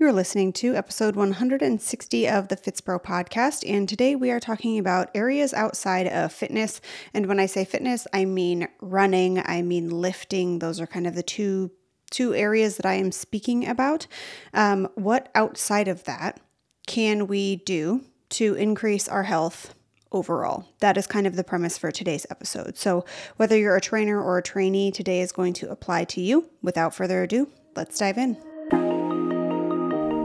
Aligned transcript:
You're 0.00 0.14
listening 0.14 0.54
to 0.54 0.74
episode 0.76 1.14
160 1.14 2.26
of 2.26 2.48
the 2.48 2.56
FitsPro 2.56 3.04
podcast, 3.04 3.68
and 3.68 3.86
today 3.86 4.16
we 4.16 4.30
are 4.30 4.40
talking 4.40 4.78
about 4.78 5.10
areas 5.14 5.52
outside 5.52 6.06
of 6.06 6.32
fitness. 6.32 6.80
And 7.12 7.26
when 7.26 7.38
I 7.38 7.44
say 7.44 7.66
fitness, 7.66 8.06
I 8.10 8.24
mean 8.24 8.66
running, 8.80 9.42
I 9.44 9.60
mean 9.60 9.90
lifting. 9.90 10.60
Those 10.60 10.80
are 10.80 10.86
kind 10.86 11.06
of 11.06 11.16
the 11.16 11.22
two 11.22 11.72
two 12.10 12.34
areas 12.34 12.78
that 12.78 12.86
I 12.86 12.94
am 12.94 13.12
speaking 13.12 13.68
about. 13.68 14.06
Um, 14.54 14.88
what 14.94 15.28
outside 15.34 15.86
of 15.86 16.04
that 16.04 16.40
can 16.86 17.26
we 17.26 17.56
do 17.56 18.00
to 18.30 18.54
increase 18.54 19.06
our 19.06 19.24
health 19.24 19.74
overall? 20.12 20.66
That 20.78 20.96
is 20.96 21.06
kind 21.06 21.26
of 21.26 21.36
the 21.36 21.44
premise 21.44 21.76
for 21.76 21.90
today's 21.90 22.26
episode. 22.30 22.78
So, 22.78 23.04
whether 23.36 23.54
you're 23.54 23.76
a 23.76 23.82
trainer 23.82 24.18
or 24.18 24.38
a 24.38 24.42
trainee, 24.42 24.92
today 24.92 25.20
is 25.20 25.30
going 25.30 25.52
to 25.54 25.70
apply 25.70 26.04
to 26.04 26.22
you. 26.22 26.48
Without 26.62 26.94
further 26.94 27.22
ado, 27.22 27.50
let's 27.76 27.98
dive 27.98 28.16
in. 28.16 28.49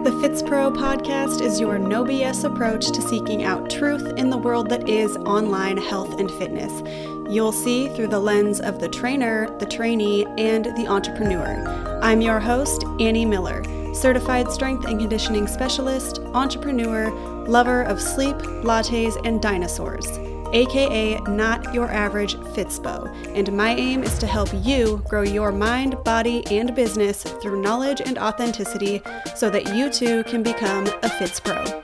The 0.05 0.11
FitsPro 0.11 0.71
podcast 0.77 1.41
is 1.41 1.59
your 1.59 1.79
no 1.79 2.03
BS 2.03 2.43
approach 2.43 2.91
to 2.91 3.01
seeking 3.01 3.43
out 3.43 3.71
truth 3.71 4.05
in 4.17 4.29
the 4.29 4.37
world 4.37 4.69
that 4.69 4.87
is 4.87 5.17
online 5.17 5.77
health 5.77 6.19
and 6.19 6.29
fitness. 6.29 6.71
You'll 7.27 7.51
see 7.51 7.89
through 7.89 8.09
the 8.09 8.19
lens 8.19 8.61
of 8.61 8.79
the 8.79 8.87
trainer, 8.87 9.49
the 9.57 9.65
trainee, 9.65 10.27
and 10.37 10.65
the 10.77 10.85
entrepreneur. 10.87 11.99
I'm 12.03 12.21
your 12.21 12.39
host, 12.39 12.83
Annie 12.99 13.25
Miller, 13.25 13.63
certified 13.95 14.51
strength 14.51 14.85
and 14.85 14.99
conditioning 14.99 15.47
specialist, 15.47 16.19
entrepreneur, 16.35 17.09
lover 17.47 17.81
of 17.81 17.99
sleep, 17.99 18.35
lattes, 18.61 19.19
and 19.25 19.41
dinosaurs 19.41 20.19
aka 20.53 21.19
Not 21.21 21.73
Your 21.73 21.89
Average 21.89 22.35
Fitspo, 22.35 23.13
and 23.35 23.51
my 23.53 23.71
aim 23.75 24.03
is 24.03 24.17
to 24.19 24.27
help 24.27 24.49
you 24.53 25.03
grow 25.07 25.23
your 25.23 25.51
mind, 25.51 26.03
body, 26.03 26.45
and 26.51 26.75
business 26.75 27.23
through 27.23 27.61
knowledge 27.61 28.01
and 28.01 28.17
authenticity 28.17 29.01
so 29.35 29.49
that 29.49 29.75
you 29.75 29.89
too 29.89 30.23
can 30.23 30.43
become 30.43 30.87
a 31.03 31.09
Fits 31.09 31.39
Pro. 31.39 31.74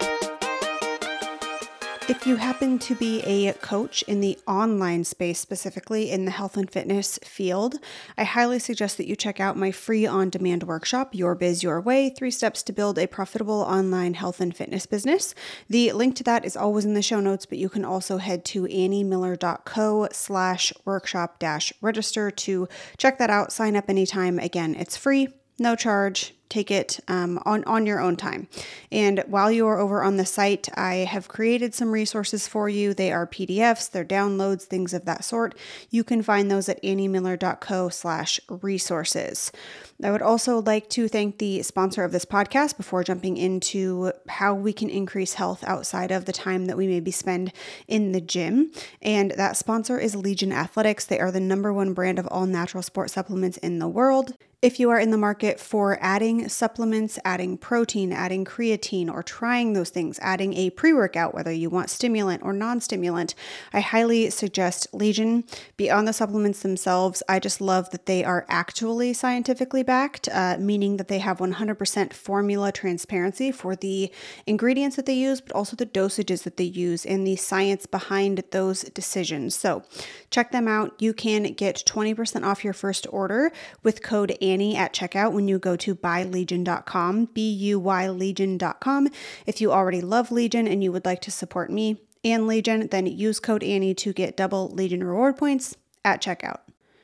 If 2.11 2.27
you 2.27 2.35
happen 2.35 2.77
to 2.79 2.93
be 2.93 3.21
a 3.21 3.53
coach 3.53 4.01
in 4.03 4.19
the 4.19 4.37
online 4.45 5.05
space, 5.05 5.39
specifically 5.39 6.11
in 6.11 6.25
the 6.25 6.31
health 6.31 6.57
and 6.57 6.69
fitness 6.69 7.17
field, 7.23 7.75
I 8.17 8.25
highly 8.25 8.59
suggest 8.59 8.97
that 8.97 9.07
you 9.07 9.15
check 9.15 9.39
out 9.39 9.55
my 9.55 9.71
free 9.71 10.05
on 10.05 10.29
demand 10.29 10.63
workshop, 10.63 11.15
Your 11.15 11.35
Biz 11.35 11.63
Your 11.63 11.79
Way 11.79 12.09
Three 12.09 12.29
Steps 12.29 12.63
to 12.63 12.73
Build 12.73 12.99
a 12.99 13.07
Profitable 13.07 13.61
Online 13.61 14.15
Health 14.15 14.41
and 14.41 14.53
Fitness 14.53 14.85
Business. 14.85 15.33
The 15.69 15.93
link 15.93 16.17
to 16.17 16.23
that 16.25 16.43
is 16.43 16.57
always 16.57 16.83
in 16.83 16.95
the 16.95 17.01
show 17.01 17.21
notes, 17.21 17.45
but 17.45 17.59
you 17.59 17.69
can 17.69 17.85
also 17.85 18.17
head 18.17 18.43
to 18.47 18.63
anniemiller.co 18.63 20.09
slash 20.11 20.73
workshop 20.83 21.39
dash 21.39 21.71
register 21.79 22.29
to 22.29 22.67
check 22.97 23.19
that 23.19 23.29
out. 23.29 23.53
Sign 23.53 23.77
up 23.77 23.89
anytime. 23.89 24.37
Again, 24.37 24.75
it's 24.75 24.97
free, 24.97 25.29
no 25.57 25.77
charge 25.77 26.33
take 26.51 26.69
it 26.69 26.99
um, 27.07 27.41
on, 27.45 27.63
on 27.63 27.85
your 27.85 27.99
own 27.99 28.15
time. 28.15 28.47
And 28.91 29.23
while 29.27 29.51
you 29.51 29.65
are 29.67 29.79
over 29.79 30.03
on 30.03 30.17
the 30.17 30.25
site, 30.25 30.67
I 30.77 30.95
have 30.95 31.27
created 31.27 31.73
some 31.73 31.91
resources 31.91 32.47
for 32.47 32.67
you. 32.69 32.93
They 32.93 33.11
are 33.11 33.25
PDFs, 33.25 33.89
they're 33.89 34.05
downloads, 34.05 34.63
things 34.63 34.93
of 34.93 35.05
that 35.05 35.23
sort. 35.23 35.55
You 35.89 36.03
can 36.03 36.21
find 36.21 36.51
those 36.51 36.67
at 36.67 36.83
anniemiller.co 36.83 37.89
slash 37.89 38.39
resources. 38.49 39.51
I 40.03 40.11
would 40.11 40.21
also 40.21 40.61
like 40.61 40.89
to 40.91 41.07
thank 41.07 41.37
the 41.37 41.61
sponsor 41.63 42.03
of 42.03 42.11
this 42.11 42.25
podcast 42.25 42.75
before 42.75 43.03
jumping 43.03 43.37
into 43.37 44.11
how 44.27 44.53
we 44.53 44.73
can 44.73 44.89
increase 44.89 45.35
health 45.35 45.63
outside 45.65 46.11
of 46.11 46.25
the 46.25 46.33
time 46.33 46.65
that 46.65 46.77
we 46.77 46.87
maybe 46.87 47.11
spend 47.11 47.53
in 47.87 48.11
the 48.11 48.21
gym. 48.21 48.71
And 49.01 49.31
that 49.31 49.57
sponsor 49.57 49.99
is 49.99 50.15
Legion 50.15 50.51
Athletics. 50.51 51.05
They 51.05 51.19
are 51.19 51.31
the 51.31 51.39
number 51.39 51.71
one 51.71 51.93
brand 51.93 52.19
of 52.19 52.27
all 52.27 52.45
natural 52.45 52.83
sport 52.83 53.11
supplements 53.11 53.57
in 53.57 53.79
the 53.79 53.87
world. 53.87 54.35
If 54.61 54.79
you 54.79 54.91
are 54.91 54.99
in 54.99 55.09
the 55.09 55.17
market 55.17 55.59
for 55.59 55.97
adding 56.01 56.40
supplements, 56.49 57.19
adding 57.25 57.57
protein, 57.57 58.11
adding 58.11 58.45
creatine, 58.45 59.11
or 59.11 59.21
trying 59.21 59.73
those 59.73 59.89
things, 59.89 60.19
adding 60.21 60.53
a 60.53 60.69
pre 60.69 60.93
workout, 60.93 61.33
whether 61.33 61.51
you 61.51 61.69
want 61.69 61.89
stimulant 61.89 62.43
or 62.43 62.53
non 62.53 62.79
stimulant, 62.79 63.35
I 63.73 63.81
highly 63.81 64.29
suggest 64.29 64.87
Legion. 64.93 65.43
Beyond 65.77 66.07
the 66.07 66.13
supplements 66.13 66.61
themselves, 66.61 67.23
I 67.27 67.39
just 67.39 67.61
love 67.61 67.89
that 67.91 68.05
they 68.05 68.23
are 68.23 68.45
actually 68.49 69.13
scientifically 69.13 69.83
backed, 69.83 70.29
uh, 70.31 70.57
meaning 70.59 70.97
that 70.97 71.07
they 71.07 71.19
have 71.19 71.39
100% 71.39 72.13
formula 72.13 72.71
transparency 72.71 73.51
for 73.51 73.75
the 73.75 74.11
ingredients 74.45 74.95
that 74.95 75.05
they 75.05 75.13
use, 75.13 75.41
but 75.41 75.51
also 75.53 75.75
the 75.75 75.85
dosages 75.85 76.43
that 76.43 76.57
they 76.57 76.63
use 76.63 77.05
and 77.05 77.25
the 77.25 77.35
science 77.35 77.85
behind 77.85 78.43
those 78.51 78.83
decisions. 78.83 79.55
So 79.55 79.83
check 80.29 80.51
them 80.51 80.67
out. 80.67 81.01
You 81.01 81.13
can 81.13 81.43
get 81.53 81.83
20% 81.85 82.45
off 82.45 82.63
your 82.63 82.73
first 82.73 83.07
order 83.11 83.51
with 83.83 84.01
code 84.01 84.37
Annie 84.41 84.75
at 84.75 84.93
checkout 84.93 85.33
when 85.33 85.47
you 85.47 85.59
go 85.59 85.75
to 85.77 85.95
buylegion.com, 86.31 87.25
B 87.33 87.51
U 87.51 87.79
Y 87.79 88.09
Legion.com. 88.09 89.09
If 89.45 89.61
you 89.61 89.71
already 89.71 90.01
love 90.01 90.31
Legion 90.31 90.67
and 90.67 90.83
you 90.83 90.91
would 90.91 91.05
like 91.05 91.21
to 91.21 91.31
support 91.31 91.69
me 91.69 92.01
and 92.23 92.47
Legion, 92.47 92.87
then 92.87 93.07
use 93.07 93.39
code 93.39 93.63
Annie 93.63 93.93
to 93.95 94.13
get 94.13 94.37
double 94.37 94.69
Legion 94.69 95.03
reward 95.03 95.37
points 95.37 95.75
at 96.05 96.21
checkout. 96.21 96.59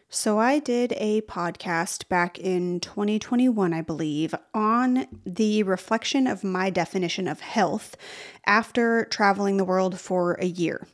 So, 0.10 0.40
I 0.40 0.60
did 0.60 0.94
a 0.96 1.20
podcast 1.22 2.08
back 2.08 2.40
in 2.40 2.80
2021, 2.80 3.74
I 3.74 3.82
believe, 3.82 4.34
on 4.54 5.06
the 5.26 5.64
reflection 5.64 6.28
of 6.28 6.46
my 6.46 6.70
definition 6.70 7.28
of 7.28 7.42
health 7.42 7.98
after 8.46 9.04
traveling 9.04 9.58
the 9.58 9.66
world 9.66 10.00
for 10.00 10.36
a 10.36 10.46
year. 10.46 10.88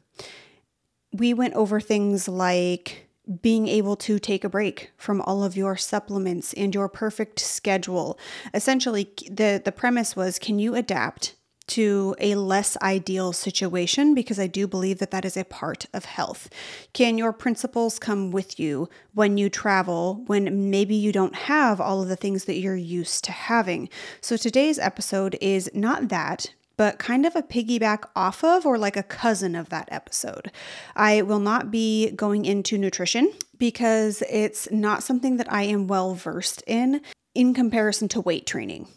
We 1.11 1.35
went 1.35 1.53
over 1.53 1.79
things 1.79 2.27
like 2.27 3.02
being 3.41 3.67
able 3.67 3.95
to 3.95 4.19
take 4.19 4.43
a 4.43 4.49
break 4.49 4.91
from 4.97 5.21
all 5.21 5.43
of 5.43 5.55
your 5.55 5.77
supplements 5.77 6.53
and 6.53 6.75
your 6.75 6.89
perfect 6.89 7.39
schedule. 7.39 8.19
Essentially, 8.53 9.09
the, 9.29 9.61
the 9.63 9.71
premise 9.71 10.15
was 10.15 10.39
can 10.39 10.59
you 10.59 10.75
adapt 10.75 11.35
to 11.65 12.15
a 12.19 12.35
less 12.35 12.77
ideal 12.81 13.31
situation 13.31 14.13
because 14.13 14.39
I 14.39 14.47
do 14.47 14.67
believe 14.67 14.99
that 14.99 15.11
that 15.11 15.25
is 15.25 15.37
a 15.37 15.45
part 15.45 15.85
of 15.93 16.05
health. 16.05 16.49
Can 16.93 17.17
your 17.17 17.31
principles 17.31 17.99
come 17.99 18.31
with 18.31 18.59
you 18.59 18.89
when 19.13 19.37
you 19.37 19.49
travel 19.49 20.23
when 20.27 20.69
maybe 20.69 20.95
you 20.95 21.11
don't 21.11 21.35
have 21.35 21.79
all 21.79 22.01
of 22.01 22.09
the 22.09 22.15
things 22.15 22.45
that 22.45 22.59
you're 22.59 22.75
used 22.75 23.23
to 23.25 23.31
having? 23.31 23.89
So 24.21 24.35
today's 24.35 24.79
episode 24.79 25.37
is 25.39 25.69
not 25.73 26.09
that, 26.09 26.53
but 26.77 26.99
kind 26.99 27.25
of 27.25 27.35
a 27.35 27.43
piggyback 27.43 28.05
off 28.15 28.43
of 28.43 28.65
or 28.65 28.77
like 28.77 28.97
a 28.97 29.03
cousin 29.03 29.55
of 29.55 29.69
that 29.69 29.89
episode. 29.91 30.51
I 30.95 31.21
will 31.21 31.39
not 31.39 31.71
be 31.71 32.11
going 32.11 32.45
into 32.45 32.77
nutrition 32.77 33.31
because 33.57 34.23
it's 34.29 34.69
not 34.71 35.03
something 35.03 35.37
that 35.37 35.51
I 35.51 35.63
am 35.63 35.87
well 35.87 36.13
versed 36.13 36.63
in 36.67 37.01
in 37.35 37.53
comparison 37.53 38.07
to 38.09 38.21
weight 38.21 38.45
training. 38.45 38.87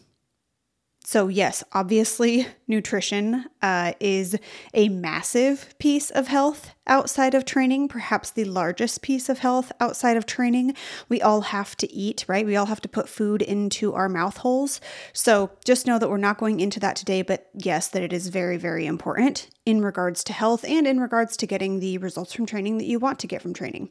So, 1.09 1.29
yes, 1.29 1.63
obviously, 1.71 2.47
nutrition 2.67 3.45
uh, 3.61 3.93
is 3.97 4.37
a 4.73 4.89
massive 4.89 5.73
piece 5.79 6.09
of 6.09 6.27
health 6.27 6.71
outside 6.85 7.33
of 7.33 7.45
training, 7.45 7.87
perhaps 7.87 8.29
the 8.29 8.43
largest 8.43 9.01
piece 9.01 9.29
of 9.29 9.39
health 9.39 9.71
outside 9.79 10.17
of 10.17 10.25
training. 10.25 10.75
We 11.07 11.21
all 11.21 11.39
have 11.39 11.77
to 11.77 11.89
eat, 11.93 12.25
right? 12.27 12.45
We 12.45 12.57
all 12.57 12.65
have 12.65 12.81
to 12.81 12.89
put 12.89 13.07
food 13.07 13.41
into 13.41 13.93
our 13.93 14.09
mouth 14.09 14.35
holes. 14.35 14.81
So, 15.13 15.51
just 15.63 15.87
know 15.87 15.97
that 15.97 16.09
we're 16.09 16.17
not 16.17 16.39
going 16.39 16.59
into 16.59 16.81
that 16.81 16.97
today, 16.97 17.21
but 17.21 17.47
yes, 17.53 17.87
that 17.87 18.03
it 18.03 18.11
is 18.11 18.27
very, 18.27 18.57
very 18.57 18.85
important 18.85 19.47
in 19.65 19.81
regards 19.81 20.25
to 20.25 20.33
health 20.33 20.65
and 20.65 20.85
in 20.85 20.99
regards 20.99 21.37
to 21.37 21.47
getting 21.47 21.79
the 21.79 21.99
results 21.99 22.33
from 22.33 22.45
training 22.45 22.79
that 22.79 22.85
you 22.85 22.99
want 22.99 23.17
to 23.19 23.27
get 23.27 23.41
from 23.41 23.53
training. 23.53 23.87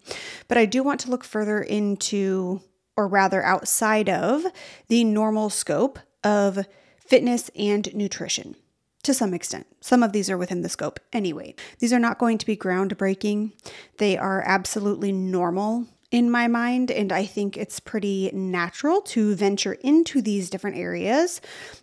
But 0.48 0.58
I 0.58 0.66
do 0.66 0.82
want 0.82 1.00
to 1.00 1.10
look 1.10 1.24
further 1.24 1.62
into, 1.62 2.60
or 2.94 3.08
rather 3.08 3.42
outside 3.42 4.10
of, 4.10 4.44
the 4.88 5.02
normal 5.02 5.48
scope 5.48 5.98
of 6.22 6.66
fitness, 7.06 7.50
and 7.56 7.94
nutrition. 7.94 8.56
To 9.02 9.14
some 9.14 9.34
extent. 9.34 9.66
Some 9.80 10.02
of 10.02 10.12
these 10.12 10.28
are 10.28 10.36
within 10.36 10.62
the 10.62 10.68
scope 10.68 10.98
anyway. 11.12 11.54
These 11.78 11.92
are 11.92 12.00
not 12.00 12.18
going 12.18 12.38
to 12.38 12.46
be 12.46 12.56
groundbreaking. 12.56 13.52
They 13.98 14.18
are 14.18 14.42
absolutely 14.44 15.12
normal 15.12 15.86
in 16.10 16.30
my 16.30 16.48
mind, 16.48 16.90
and 16.90 17.12
I 17.12 17.24
think 17.24 17.56
it's 17.56 17.78
pretty 17.78 18.30
natural 18.32 19.00
to 19.02 19.34
venture 19.34 19.74
into 19.74 20.22
these 20.22 20.50
different 20.50 20.76
areas. 20.76 21.40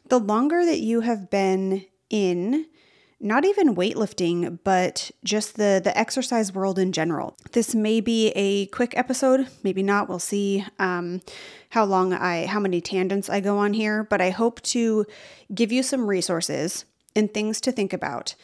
The 0.08 0.20
longer 0.20 0.66
that 0.66 0.80
you 0.80 1.02
have 1.02 1.30
been 1.30 1.86
in 2.10 2.66
not 3.24 3.46
even 3.46 3.76
weightlifting, 3.76 4.60
but 4.64 5.10
just 5.24 5.56
the 5.56 5.82
the 5.84 5.98
exercise 5.98 6.54
world 6.54 6.78
in 6.78 6.92
general. 6.92 7.36
This 7.54 7.74
may 7.74 8.02
be 8.02 8.30
a 8.36 8.68
quick 8.68 8.96
episode, 8.98 9.48
maybe 9.64 9.82
not. 9.82 10.10
We'll 10.10 10.20
see 10.20 10.66
um, 10.78 11.22
how 11.70 11.86
long 11.86 12.14
I 12.14 12.46
how 12.46 12.60
many 12.60 12.82
tangents 12.82 13.30
I 13.30 13.40
go 13.40 13.58
on 13.58 13.74
here, 13.74 14.04
but 14.04 14.22
I 14.22 14.30
hope 14.30 14.62
to 14.64 15.06
give 15.54 15.72
you 15.72 15.84
some 15.84 16.08
resources 16.08 16.86
and 17.16 17.34
things 17.34 17.62
to 17.62 17.72
think 17.72 17.94
about 17.94 18.36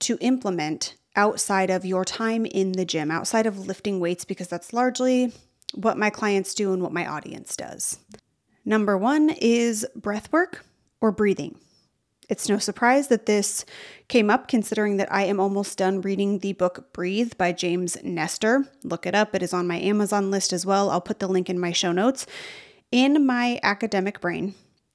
to 0.00 0.18
implement 0.20 0.96
outside 1.16 1.70
of 1.70 1.84
your 1.84 2.04
time 2.04 2.44
in 2.44 2.72
the 2.72 2.84
gym, 2.84 3.10
outside 3.10 3.46
of 3.46 3.66
lifting 3.66 4.00
weights, 4.00 4.24
because 4.24 4.48
that's 4.48 4.72
largely 4.72 5.32
what 5.74 5.96
my 5.96 6.10
clients 6.10 6.54
do 6.54 6.72
and 6.72 6.82
what 6.82 6.92
my 6.92 7.06
audience 7.06 7.56
does. 7.56 7.98
Number 8.64 8.98
one 8.98 9.30
is 9.30 9.86
breath 9.94 10.32
work 10.32 10.64
or 11.00 11.12
breathing. 11.12 11.58
It's 12.28 12.48
no 12.48 12.58
surprise 12.58 13.08
that 13.08 13.26
this 13.26 13.64
came 14.08 14.30
up 14.30 14.48
considering 14.48 14.96
that 14.96 15.12
I 15.12 15.24
am 15.24 15.40
almost 15.40 15.78
done 15.78 16.00
reading 16.00 16.38
the 16.38 16.52
book 16.54 16.92
Breathe 16.92 17.32
by 17.36 17.52
James 17.52 17.96
Nestor. 18.02 18.64
Look 18.82 19.06
it 19.06 19.14
up, 19.14 19.34
it 19.34 19.42
is 19.42 19.52
on 19.52 19.66
my 19.66 19.78
Amazon 19.78 20.30
list 20.30 20.52
as 20.52 20.64
well. 20.64 20.90
I'll 20.90 21.00
put 21.00 21.18
the 21.18 21.28
link 21.28 21.50
in 21.50 21.58
my 21.58 21.72
show 21.72 21.92
notes. 21.92 22.26
In 22.90 23.26
my 23.26 23.60
academic 23.62 24.20
brain, 24.20 24.54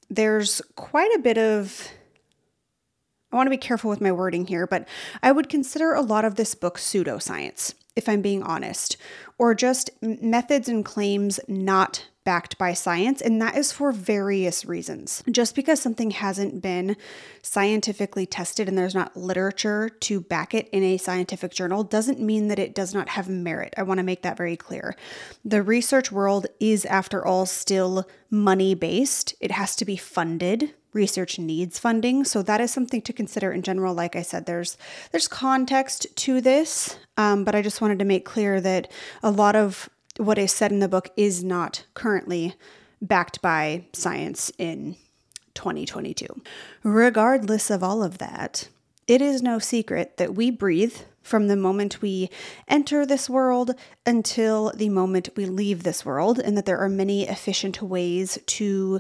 there's 0.10 0.62
quite 0.76 1.14
a 1.16 1.20
bit 1.20 1.38
of 1.38 1.90
I 3.32 3.36
want 3.36 3.46
to 3.46 3.52
be 3.52 3.58
careful 3.58 3.92
with 3.92 4.02
my 4.02 4.12
wording 4.12 4.48
here, 4.48 4.66
but 4.66 4.88
I 5.22 5.32
would 5.32 5.50
consider 5.50 5.94
a 5.94 6.02
lot 6.02 6.26
of 6.26 6.34
this 6.34 6.56
book 6.56 6.80
pseudoscience, 6.80 7.76
if 7.96 8.10
I'm 8.10 8.24
being 8.24 8.42
honest, 8.42 8.98
or 9.38 9.54
just 9.54 9.92
methods 10.02 10.68
and 10.68 10.84
claims 10.84 11.40
not 11.48 12.08
backed 12.30 12.60
by 12.60 12.74
science, 12.74 13.22
and 13.22 13.42
that 13.42 13.58
is 13.58 13.72
for 13.72 13.92
various 13.92 14.64
reasons. 14.64 15.24
Just 15.32 15.56
because 15.56 15.82
something 15.82 16.12
hasn't 16.12 16.62
been 16.62 16.96
scientifically 17.42 18.28
tested 18.28 18.68
and 18.68 18.78
there's 18.78 18.94
not 18.94 19.18
literature 19.18 19.90
to 19.90 20.22
back 20.22 20.54
it 20.54 20.70
in 20.70 20.84
a 20.84 20.98
scientific 20.98 21.52
journal 21.52 21.84
doesn't 21.84 22.20
mean 22.20 22.48
that 22.50 22.60
it 22.60 22.76
does 22.76 22.94
not 22.94 23.10
have 23.10 23.28
merit. 23.28 23.74
I 23.78 23.82
want 23.82 23.98
to 23.98 24.04
make 24.04 24.22
that 24.22 24.38
very 24.38 24.56
clear. 24.56 24.96
The 25.44 25.64
research 25.64 26.12
world 26.12 26.46
is, 26.60 26.86
after 26.86 27.26
all, 27.26 27.48
still 27.48 28.08
money 28.30 28.76
based, 28.76 29.34
it 29.42 29.50
has 29.50 29.76
to 29.78 29.84
be 29.84 29.98
funded 29.98 30.76
research 30.94 31.38
needs 31.38 31.78
funding 31.78 32.24
so 32.24 32.42
that 32.42 32.60
is 32.60 32.72
something 32.72 33.00
to 33.00 33.14
consider 33.14 33.52
in 33.52 33.62
general 33.62 33.94
like 33.94 34.16
i 34.16 34.24
said 34.24 34.48
there's 34.48 34.76
there's 35.12 35.28
context 35.28 36.08
to 36.16 36.42
this 36.42 36.98
um, 37.16 37.44
but 37.44 37.54
i 37.54 37.62
just 37.62 37.80
wanted 37.80 38.00
to 38.00 38.06
make 38.06 38.26
clear 38.26 38.60
that 38.60 38.92
a 39.22 39.30
lot 39.30 39.56
of 39.56 39.88
what 40.20 40.38
is 40.38 40.52
said 40.52 40.72
in 40.72 40.80
the 40.80 40.90
book 40.90 41.10
is 41.16 41.44
not 41.44 41.86
currently 41.94 42.54
backed 43.02 43.42
by 43.42 43.86
science 43.94 44.52
in 44.58 44.98
2022. 45.54 46.42
Regardless 46.84 47.70
of 47.70 47.82
all 47.82 48.04
of 48.04 48.18
that, 48.18 48.68
it 49.08 49.22
is 49.22 49.42
no 49.42 49.60
secret 49.60 50.18
that 50.18 50.36
we 50.36 50.52
breathe 50.52 50.98
from 51.24 51.48
the 51.48 51.56
moment 51.56 52.02
we 52.02 52.30
enter 52.68 53.06
this 53.06 53.30
world 53.30 53.74
until 54.06 54.72
the 54.76 54.90
moment 54.90 55.30
we 55.38 55.46
leave 55.46 55.84
this 55.84 56.06
world, 56.06 56.38
and 56.38 56.58
that 56.58 56.66
there 56.66 56.80
are 56.80 56.90
many 56.90 57.28
efficient 57.28 57.82
ways 57.82 58.38
to 58.46 59.00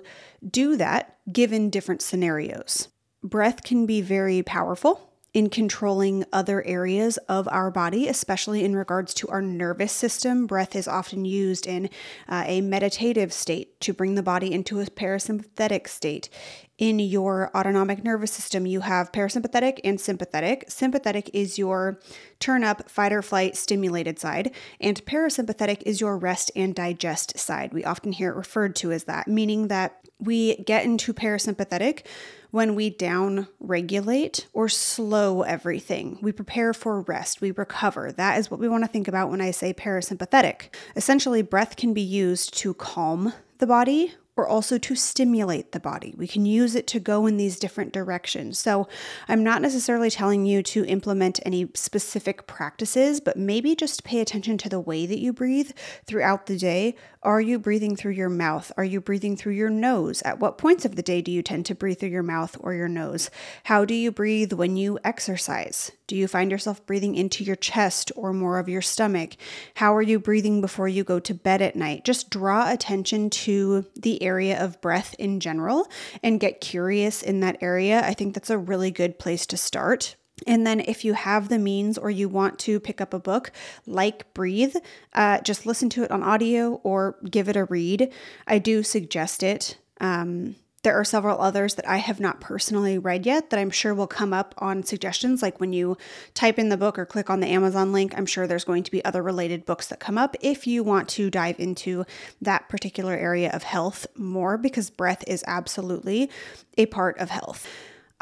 do 0.50 0.77
that 0.77 1.18
given 1.31 1.69
different 1.69 2.01
scenarios. 2.01 2.88
Breath 3.21 3.63
can 3.63 3.86
be 3.86 4.00
very 4.00 4.42
powerful 4.42 5.08
in 5.34 5.50
controlling 5.50 6.26
other 6.34 6.66
areas 6.66 7.18
of 7.30 7.48
our 7.50 7.70
body, 7.70 8.08
especially 8.08 8.64
in 8.64 8.76
regards 8.76 9.14
to 9.14 9.28
our 9.28 9.42
nervous 9.42 9.92
system. 9.92 10.48
Breath 10.48 10.76
is 10.76 10.88
often 10.88 11.26
used 11.26 11.68
in 11.68 11.90
uh, 12.28 12.44
a 12.48 12.62
meditative 12.62 13.31
state 13.31 13.80
to 13.81 13.94
bring 13.94 14.16
the 14.16 14.24
body 14.24 14.52
into 14.52 14.80
a 14.80 14.86
parasympathetic 14.86 15.88
state. 15.88 16.30
In 16.80 16.98
your 16.98 17.52
autonomic 17.54 18.06
nervous 18.06 18.31
system, 18.31 18.66
you 18.66 18.80
have 18.80 19.12
parasympathetic 19.12 19.81
and 19.84 20.00
sympathetic. 20.00 20.64
Sympathetic 20.70 21.30
is 21.34 21.58
your 21.58 22.00
turn 22.40 22.64
up, 22.64 22.90
fight 22.90 23.12
or 23.12 23.22
flight, 23.22 23.58
stimulated 23.58 24.18
side, 24.18 24.52
and 24.80 25.06
parasympathetic 25.06 25.84
is 25.86 26.00
your 26.00 26.18
rest 26.18 26.52
and 26.56 26.74
digest 26.74 27.38
side. 27.38 27.74
We 27.74 27.84
often 27.84 28.14
hear 28.14 28.31
it 28.31 28.38
referred 28.38 28.78
to 28.78 28.94
as 28.94 29.04
that, 29.04 29.28
meaning 29.28 29.68
that 29.68 30.00
we 30.20 30.56
get 30.64 30.86
into 30.86 31.14
parasympathetic 31.14 32.06
when 32.52 32.76
we 32.76 32.90
down 32.90 33.50
regulate 33.60 34.48
or 34.54 34.70
slow 34.70 35.42
everything. 35.42 36.18
We 36.22 36.31
prepare 36.31 36.74
for 36.74 37.02
rest, 37.02 37.42
we 37.42 37.52
recover. 37.52 38.14
That 38.14 38.40
is 38.40 38.50
what 38.50 38.62
we 38.62 38.70
want 38.70 38.86
to 38.86 38.90
think 38.90 39.10
about 39.10 39.30
when 39.30 39.42
I 39.42 39.52
say 39.52 39.74
parasympathetic. 39.74 40.74
Essentially, 40.96 41.42
breath 41.42 41.76
can 41.76 41.94
be 41.94 42.02
used 42.02 42.58
to 42.60 42.74
calm 42.74 43.34
the 43.58 43.68
body 43.68 44.14
or 44.39 44.47
also 44.47 44.77
to 44.77 44.95
stimulate 44.95 45.74
the 45.74 45.81
body. 45.81 46.15
We 46.18 46.25
can 46.25 46.45
use 46.45 46.74
it 46.74 46.88
to 46.88 47.00
go 47.01 47.25
in 47.25 47.36
these 47.36 47.59
different 47.59 47.91
directions. 47.91 48.57
So, 48.57 48.88
I'm 49.27 49.44
not 49.44 49.62
necessarily 49.62 50.09
telling 50.09 50.45
you 50.45 50.63
to 50.63 50.86
implement 50.86 51.41
any 51.45 51.69
specific 51.74 52.47
practices, 52.47 53.19
but 53.19 53.36
maybe 53.36 53.75
just 53.75 54.06
pay 54.06 54.21
attention 54.21 54.57
to 54.59 54.69
the 54.69 54.80
way 54.80 55.06
that 55.06 55.19
you 55.19 55.33
breathe 55.33 55.71
throughout 56.06 56.45
the 56.45 56.57
day. 56.57 56.95
Are 57.21 57.41
you 57.41 57.59
breathing 57.59 57.97
through 57.97 58.13
your 58.13 58.30
mouth? 58.30 58.71
Are 58.77 58.86
you 58.86 59.01
breathing 59.01 59.36
through 59.36 59.56
your 59.56 59.69
nose? 59.69 60.21
At 60.21 60.39
what 60.39 60.57
points 60.57 60.85
of 60.85 60.95
the 60.95 61.03
day 61.03 61.21
do 61.21 61.33
you 61.33 61.44
tend 61.44 61.65
to 61.65 61.75
breathe 61.75 62.00
through 62.00 62.09
your 62.09 62.24
mouth 62.24 62.56
or 62.62 62.74
your 62.74 62.88
nose? 62.88 63.30
How 63.65 63.83
do 63.83 63.94
you 63.94 64.09
breathe 64.09 64.53
when 64.53 64.77
you 64.77 65.00
exercise? 65.03 65.92
Do 66.09 66.15
you 66.15 66.27
find 66.27 66.50
yourself 66.50 66.83
breathing 66.88 67.13
into 67.13 67.44
your 67.44 67.56
chest 67.56 68.11
or 68.15 68.33
more 68.33 68.57
of 68.57 68.67
your 68.67 68.81
stomach? 68.81 69.35
How 69.75 69.95
are 69.95 70.01
you 70.01 70.17
breathing 70.19 70.59
before 70.59 70.88
you 70.88 71.03
go 71.03 71.19
to 71.19 71.35
bed 71.35 71.61
at 71.61 71.75
night? 71.75 72.03
Just 72.03 72.31
draw 72.31 72.71
attention 72.71 73.29
to 73.29 73.85
the 73.95 74.23
area 74.23 74.59
of 74.59 74.81
breath 74.81 75.13
in 75.19 75.39
general 75.39 75.88
and 76.23 76.39
get 76.39 76.61
curious 76.61 77.21
in 77.21 77.41
that 77.41 77.61
area. 77.61 78.01
I 78.03 78.15
think 78.15 78.33
that's 78.33 78.50
a 78.50 78.57
really 78.57 78.89
good 78.89 79.19
place 79.19 79.45
to 79.45 79.56
start. 79.57 80.15
And 80.47 80.65
then, 80.65 80.79
if 80.79 81.06
you 81.06 81.13
have 81.13 81.47
the 81.47 81.59
means 81.59 81.95
or 81.95 82.09
you 82.09 82.27
want 82.27 82.57
to 82.59 82.79
pick 82.79 83.01
up 83.01 83.13
a 83.13 83.19
book 83.19 83.51
like 83.85 84.33
Breathe, 84.33 84.75
uh, 85.13 85.41
just 85.41 85.67
listen 85.67 85.89
to 85.91 86.03
it 86.03 86.09
on 86.11 86.23
audio 86.23 86.81
or 86.83 87.17
give 87.29 87.50
it 87.50 87.56
a 87.56 87.65
read. 87.65 88.11
I 88.47 88.57
do 88.57 88.81
suggest 88.81 89.44
it. 89.44 89.77
Um, 90.01 90.56
there 90.84 91.00
are 91.00 91.04
several 91.04 91.42
others 91.42 91.76
that 91.76 91.88
I 91.88 91.98
have 91.98 92.20
not 92.20 92.40
personally 92.42 92.98
read 92.98 93.26
yet 93.26 93.50
that 93.50 93.60
I'm 93.60 93.70
sure 93.70 93.94
will 93.94 94.08
come 94.08 94.34
up 94.34 94.54
on 94.58 94.84
suggestions. 94.84 95.42
Like 95.42 95.60
when 95.60 95.74
you 95.74 95.98
type 96.34 96.58
in 96.58 96.70
the 96.70 96.78
book 96.78 96.98
or 96.98 97.06
click 97.06 97.30
on 97.30 97.40
the 97.40 97.48
Amazon 97.48 97.92
link, 97.92 98.14
I'm 98.18 98.26
sure 98.26 98.48
there's 98.48 98.64
going 98.64 98.84
to 98.84 98.92
be 98.92 99.04
other 99.04 99.22
related 99.22 99.66
books 99.66 99.88
that 99.88 100.00
come 100.00 100.18
up 100.18 100.36
if 100.42 100.68
you 100.68 100.84
want 100.84 101.10
to 101.10 101.30
dive 101.30 101.60
into 101.60 102.06
that 102.42 102.70
particular 102.70 103.14
area 103.14 103.52
of 103.52 103.64
health 103.64 104.08
more, 104.16 104.58
because 104.58 104.90
breath 104.90 105.24
is 105.28 105.44
absolutely 105.48 106.30
a 106.78 106.86
part 106.86 107.18
of 107.18 107.30
health. 107.30 107.68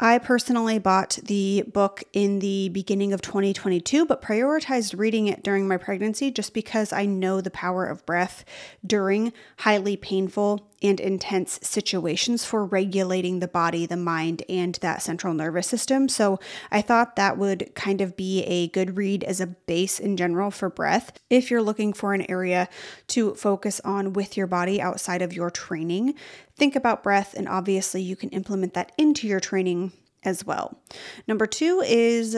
I 0.00 0.18
personally 0.18 0.78
bought 0.78 1.18
the 1.24 1.64
book 1.72 2.04
in 2.12 2.38
the 2.38 2.68
beginning 2.68 3.12
of 3.12 3.20
2022, 3.20 4.06
but 4.06 4.22
prioritized 4.22 4.96
reading 4.96 5.26
it 5.26 5.42
during 5.42 5.66
my 5.66 5.76
pregnancy 5.76 6.30
just 6.30 6.54
because 6.54 6.92
I 6.92 7.04
know 7.04 7.40
the 7.40 7.50
power 7.50 7.84
of 7.84 8.06
breath 8.06 8.44
during 8.86 9.32
highly 9.58 9.96
painful 9.96 10.67
and 10.82 11.00
intense 11.00 11.58
situations 11.62 12.44
for 12.44 12.64
regulating 12.64 13.40
the 13.40 13.48
body, 13.48 13.86
the 13.86 13.96
mind, 13.96 14.42
and 14.48 14.74
that 14.76 15.02
central 15.02 15.34
nervous 15.34 15.66
system. 15.66 16.08
So 16.08 16.38
I 16.70 16.82
thought 16.82 17.16
that 17.16 17.38
would 17.38 17.74
kind 17.74 18.00
of 18.00 18.16
be 18.16 18.42
a 18.44 18.68
good 18.68 18.96
read 18.96 19.24
as 19.24 19.40
a 19.40 19.46
base 19.46 19.98
in 19.98 20.16
general 20.16 20.50
for 20.50 20.70
breath 20.70 21.18
if 21.30 21.50
you're 21.50 21.62
looking 21.62 21.92
for 21.92 22.14
an 22.14 22.28
area 22.30 22.68
to 23.08 23.34
focus 23.34 23.80
on 23.84 24.12
with 24.12 24.36
your 24.36 24.46
body 24.46 24.80
outside 24.80 25.22
of 25.22 25.32
your 25.32 25.50
training. 25.50 26.14
Think 26.56 26.76
about 26.76 27.02
breath, 27.02 27.34
and 27.34 27.48
obviously, 27.48 28.02
you 28.02 28.16
can 28.16 28.30
implement 28.30 28.74
that 28.74 28.92
into 28.98 29.26
your 29.26 29.40
training 29.40 29.92
as 30.24 30.44
well. 30.44 30.80
Number 31.26 31.46
two 31.46 31.82
is 31.86 32.36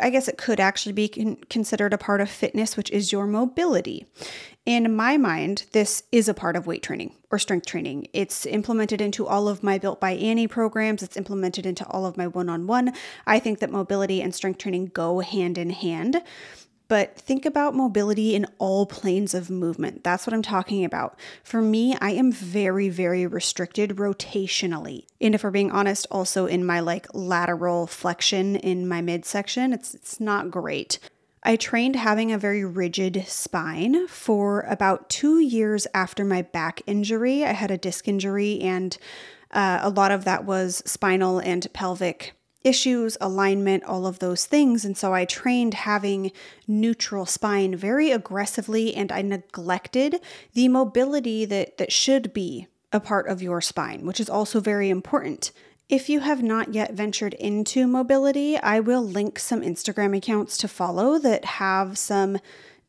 I 0.00 0.10
guess 0.10 0.28
it 0.28 0.38
could 0.38 0.60
actually 0.60 0.92
be 0.92 1.08
considered 1.48 1.92
a 1.92 1.98
part 1.98 2.20
of 2.20 2.30
fitness, 2.30 2.76
which 2.76 2.90
is 2.90 3.12
your 3.12 3.26
mobility. 3.26 4.06
In 4.68 4.94
my 4.94 5.16
mind, 5.16 5.64
this 5.72 6.02
is 6.12 6.28
a 6.28 6.34
part 6.34 6.54
of 6.54 6.66
weight 6.66 6.82
training 6.82 7.14
or 7.30 7.38
strength 7.38 7.64
training. 7.64 8.06
It's 8.12 8.44
implemented 8.44 9.00
into 9.00 9.26
all 9.26 9.48
of 9.48 9.62
my 9.62 9.78
Built 9.78 9.98
by 9.98 10.10
Annie 10.10 10.46
programs, 10.46 11.02
it's 11.02 11.16
implemented 11.16 11.64
into 11.64 11.86
all 11.86 12.04
of 12.04 12.18
my 12.18 12.26
one 12.26 12.50
on 12.50 12.66
one. 12.66 12.92
I 13.26 13.38
think 13.38 13.60
that 13.60 13.70
mobility 13.70 14.20
and 14.20 14.34
strength 14.34 14.58
training 14.58 14.90
go 14.92 15.20
hand 15.20 15.56
in 15.56 15.70
hand 15.70 16.22
but 16.86 17.16
think 17.16 17.46
about 17.46 17.74
mobility 17.74 18.34
in 18.34 18.46
all 18.58 18.84
planes 18.86 19.34
of 19.34 19.50
movement. 19.50 20.04
That's 20.04 20.26
what 20.26 20.32
I'm 20.32 20.42
talking 20.42 20.84
about. 20.84 21.18
For 21.44 21.60
me, 21.60 21.94
I 22.00 22.12
am 22.12 22.32
very, 22.32 22.88
very 22.88 23.26
restricted 23.26 23.96
rotationally. 23.96 25.04
And 25.20 25.34
if 25.34 25.44
we're 25.44 25.50
being 25.50 25.70
honest, 25.70 26.06
also 26.10 26.46
in 26.46 26.64
my 26.64 26.80
like 26.80 27.06
lateral 27.12 27.86
flexion 27.86 28.56
in 28.56 28.88
my 28.88 29.02
midsection, 29.02 29.72
it's 29.72 29.94
it's 29.94 30.18
not 30.18 30.50
great. 30.50 30.98
I 31.48 31.56
trained 31.56 31.96
having 31.96 32.30
a 32.30 32.36
very 32.36 32.62
rigid 32.62 33.24
spine 33.26 34.06
for 34.06 34.66
about 34.68 35.08
two 35.08 35.38
years 35.38 35.86
after 35.94 36.22
my 36.22 36.42
back 36.42 36.82
injury. 36.86 37.42
I 37.42 37.52
had 37.52 37.70
a 37.70 37.78
disc 37.78 38.06
injury, 38.06 38.60
and 38.60 38.94
uh, 39.50 39.78
a 39.80 39.88
lot 39.88 40.10
of 40.10 40.26
that 40.26 40.44
was 40.44 40.82
spinal 40.84 41.38
and 41.38 41.66
pelvic 41.72 42.34
issues, 42.64 43.16
alignment, 43.22 43.84
all 43.84 44.06
of 44.06 44.18
those 44.18 44.44
things. 44.44 44.84
And 44.84 44.94
so 44.94 45.14
I 45.14 45.24
trained 45.24 45.72
having 45.72 46.32
neutral 46.66 47.24
spine 47.24 47.74
very 47.74 48.10
aggressively 48.10 48.94
and 48.94 49.10
I 49.10 49.22
neglected 49.22 50.20
the 50.52 50.68
mobility 50.68 51.46
that, 51.46 51.78
that 51.78 51.92
should 51.92 52.34
be 52.34 52.66
a 52.92 53.00
part 53.00 53.26
of 53.26 53.40
your 53.40 53.62
spine, 53.62 54.04
which 54.04 54.20
is 54.20 54.28
also 54.28 54.60
very 54.60 54.90
important. 54.90 55.52
If 55.88 56.10
you 56.10 56.20
have 56.20 56.42
not 56.42 56.74
yet 56.74 56.92
ventured 56.92 57.32
into 57.34 57.86
mobility, 57.86 58.58
I 58.58 58.80
will 58.80 59.02
link 59.02 59.38
some 59.38 59.62
Instagram 59.62 60.14
accounts 60.14 60.58
to 60.58 60.68
follow 60.68 61.18
that 61.18 61.46
have 61.46 61.96
some 61.96 62.38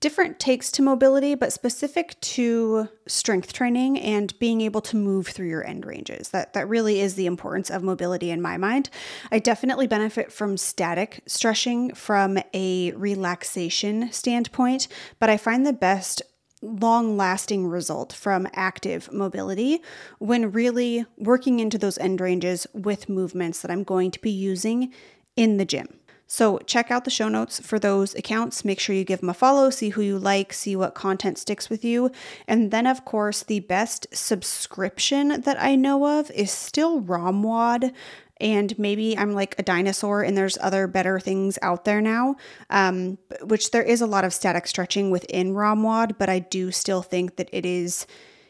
different 0.02 0.38
takes 0.38 0.70
to 0.72 0.82
mobility, 0.82 1.34
but 1.34 1.54
specific 1.54 2.20
to 2.20 2.90
strength 3.08 3.54
training 3.54 4.00
and 4.00 4.38
being 4.40 4.60
able 4.60 4.82
to 4.82 4.98
move 4.98 5.28
through 5.28 5.48
your 5.48 5.66
end 5.66 5.86
ranges. 5.86 6.30
That 6.30 6.54
that 6.54 6.68
really 6.68 7.00
is 7.00 7.16
the 7.16 7.26
importance 7.26 7.70
of 7.70 7.84
mobility 7.84 8.32
in 8.32 8.42
my 8.42 8.58
mind. 8.58 8.90
I 9.32 9.40
definitely 9.40 9.88
benefit 9.88 10.32
from 10.32 10.58
static 10.58 11.22
stretching 11.26 11.94
from 11.94 12.38
a 12.54 12.92
relaxation 12.92 14.12
standpoint, 14.12 14.90
but 15.20 15.30
I 15.30 15.38
find 15.38 15.66
the 15.66 15.74
best 15.74 16.22
long 16.62 17.16
lasting 17.16 17.68
result 17.68 18.12
from 18.14 18.48
active 18.54 19.12
mobility 19.12 19.82
when 20.18 20.52
really 20.52 21.06
working 21.18 21.60
into 21.60 21.78
those 21.78 21.98
end 21.98 22.20
ranges 22.20 22.68
with 22.74 23.10
movements 23.10 23.62
that 23.62 23.72
I'm 23.72 23.84
going 23.84 24.12
to 24.12 24.20
be 24.20 24.32
using 24.32 24.94
in 25.36 25.58
the 25.58 25.66
gym. 25.66 26.00
So 26.32 26.60
check 26.60 26.92
out 26.92 27.06
the 27.06 27.10
show 27.10 27.28
notes 27.28 27.60
for 27.60 27.80
those 27.80 28.14
accounts. 28.14 28.64
Make 28.64 28.80
sure 28.80 28.96
you 28.96 29.04
give 29.04 29.22
them 29.22 29.32
a 29.32 29.34
follow, 29.34 29.72
see 29.72 29.90
who 29.90 30.04
you 30.04 30.20
like, 30.20 30.54
see 30.54 30.76
what 30.76 30.94
content 30.94 31.40
sticks 31.40 31.72
with 31.72 31.84
you. 31.84 32.12
And 32.48 32.70
then, 32.70 32.86
of 32.86 33.04
course, 33.04 33.42
the 33.42 33.62
best 33.62 34.06
subscription 34.14 35.42
that 35.42 35.60
I 35.60 35.76
know 35.76 36.20
of 36.20 36.30
is 36.30 36.52
still 36.52 37.02
ROMWOD 37.02 37.92
and 38.40 38.78
maybe 38.80 39.18
I'm 39.18 39.34
like 39.34 39.56
a 39.58 39.64
dinosaur 39.64 40.24
and 40.24 40.38
there's 40.38 40.58
other 40.62 40.88
better 40.88 41.20
things 41.20 41.60
out 41.62 41.86
there 41.86 42.02
now, 42.02 42.36
um, 42.70 43.18
which 43.42 43.72
there 43.72 43.84
is 43.84 44.02
a 44.02 44.08
lot 44.08 44.24
of 44.24 44.34
static 44.34 44.68
stretching 44.68 45.12
within 45.12 45.54
ROMWOD, 45.54 46.18
but 46.18 46.30
I 46.30 46.40
do 46.40 46.72
still 46.72 47.02
think 47.02 47.36
that 47.36 47.50
it 47.52 47.66
is. 47.66 48.08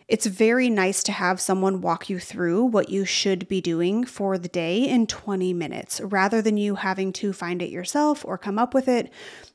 It's 0.08 0.26
very 0.26 0.72
nice 0.72 1.04
to 1.04 1.12
have 1.12 1.40
someone 1.40 1.82
walk 1.82 2.10
you 2.10 2.18
through 2.18 2.64
what 2.64 2.90
you 2.90 3.06
should 3.06 3.48
be 3.48 3.62
doing 3.62 4.06
for 4.06 4.40
the 4.40 4.48
day 4.48 4.84
in 4.88 5.06
20 5.06 5.54
minutes 5.54 6.02
rather 6.02 6.42
than 6.42 6.58
you 6.58 6.76
having 6.76 7.14
to 7.14 7.32
find 7.32 7.62
it 7.62 7.70
yourself 7.70 8.26
or 8.26 8.36
come 8.36 8.58
up 8.58 8.74
with 8.74 8.88
it. 8.88 9.12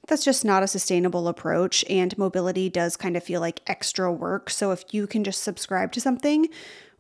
That's 0.06 0.24
just 0.24 0.44
not 0.44 0.62
a 0.62 0.68
sustainable 0.68 1.26
approach, 1.26 1.84
and 1.90 2.16
mobility 2.16 2.68
does 2.68 2.96
kind 2.96 3.16
of 3.16 3.24
feel 3.24 3.40
like 3.40 3.62
extra 3.66 4.12
work. 4.12 4.48
So, 4.48 4.70
if 4.70 4.84
you 4.92 5.08
can 5.08 5.24
just 5.24 5.42
subscribe 5.42 5.90
to 5.92 6.00
something 6.00 6.48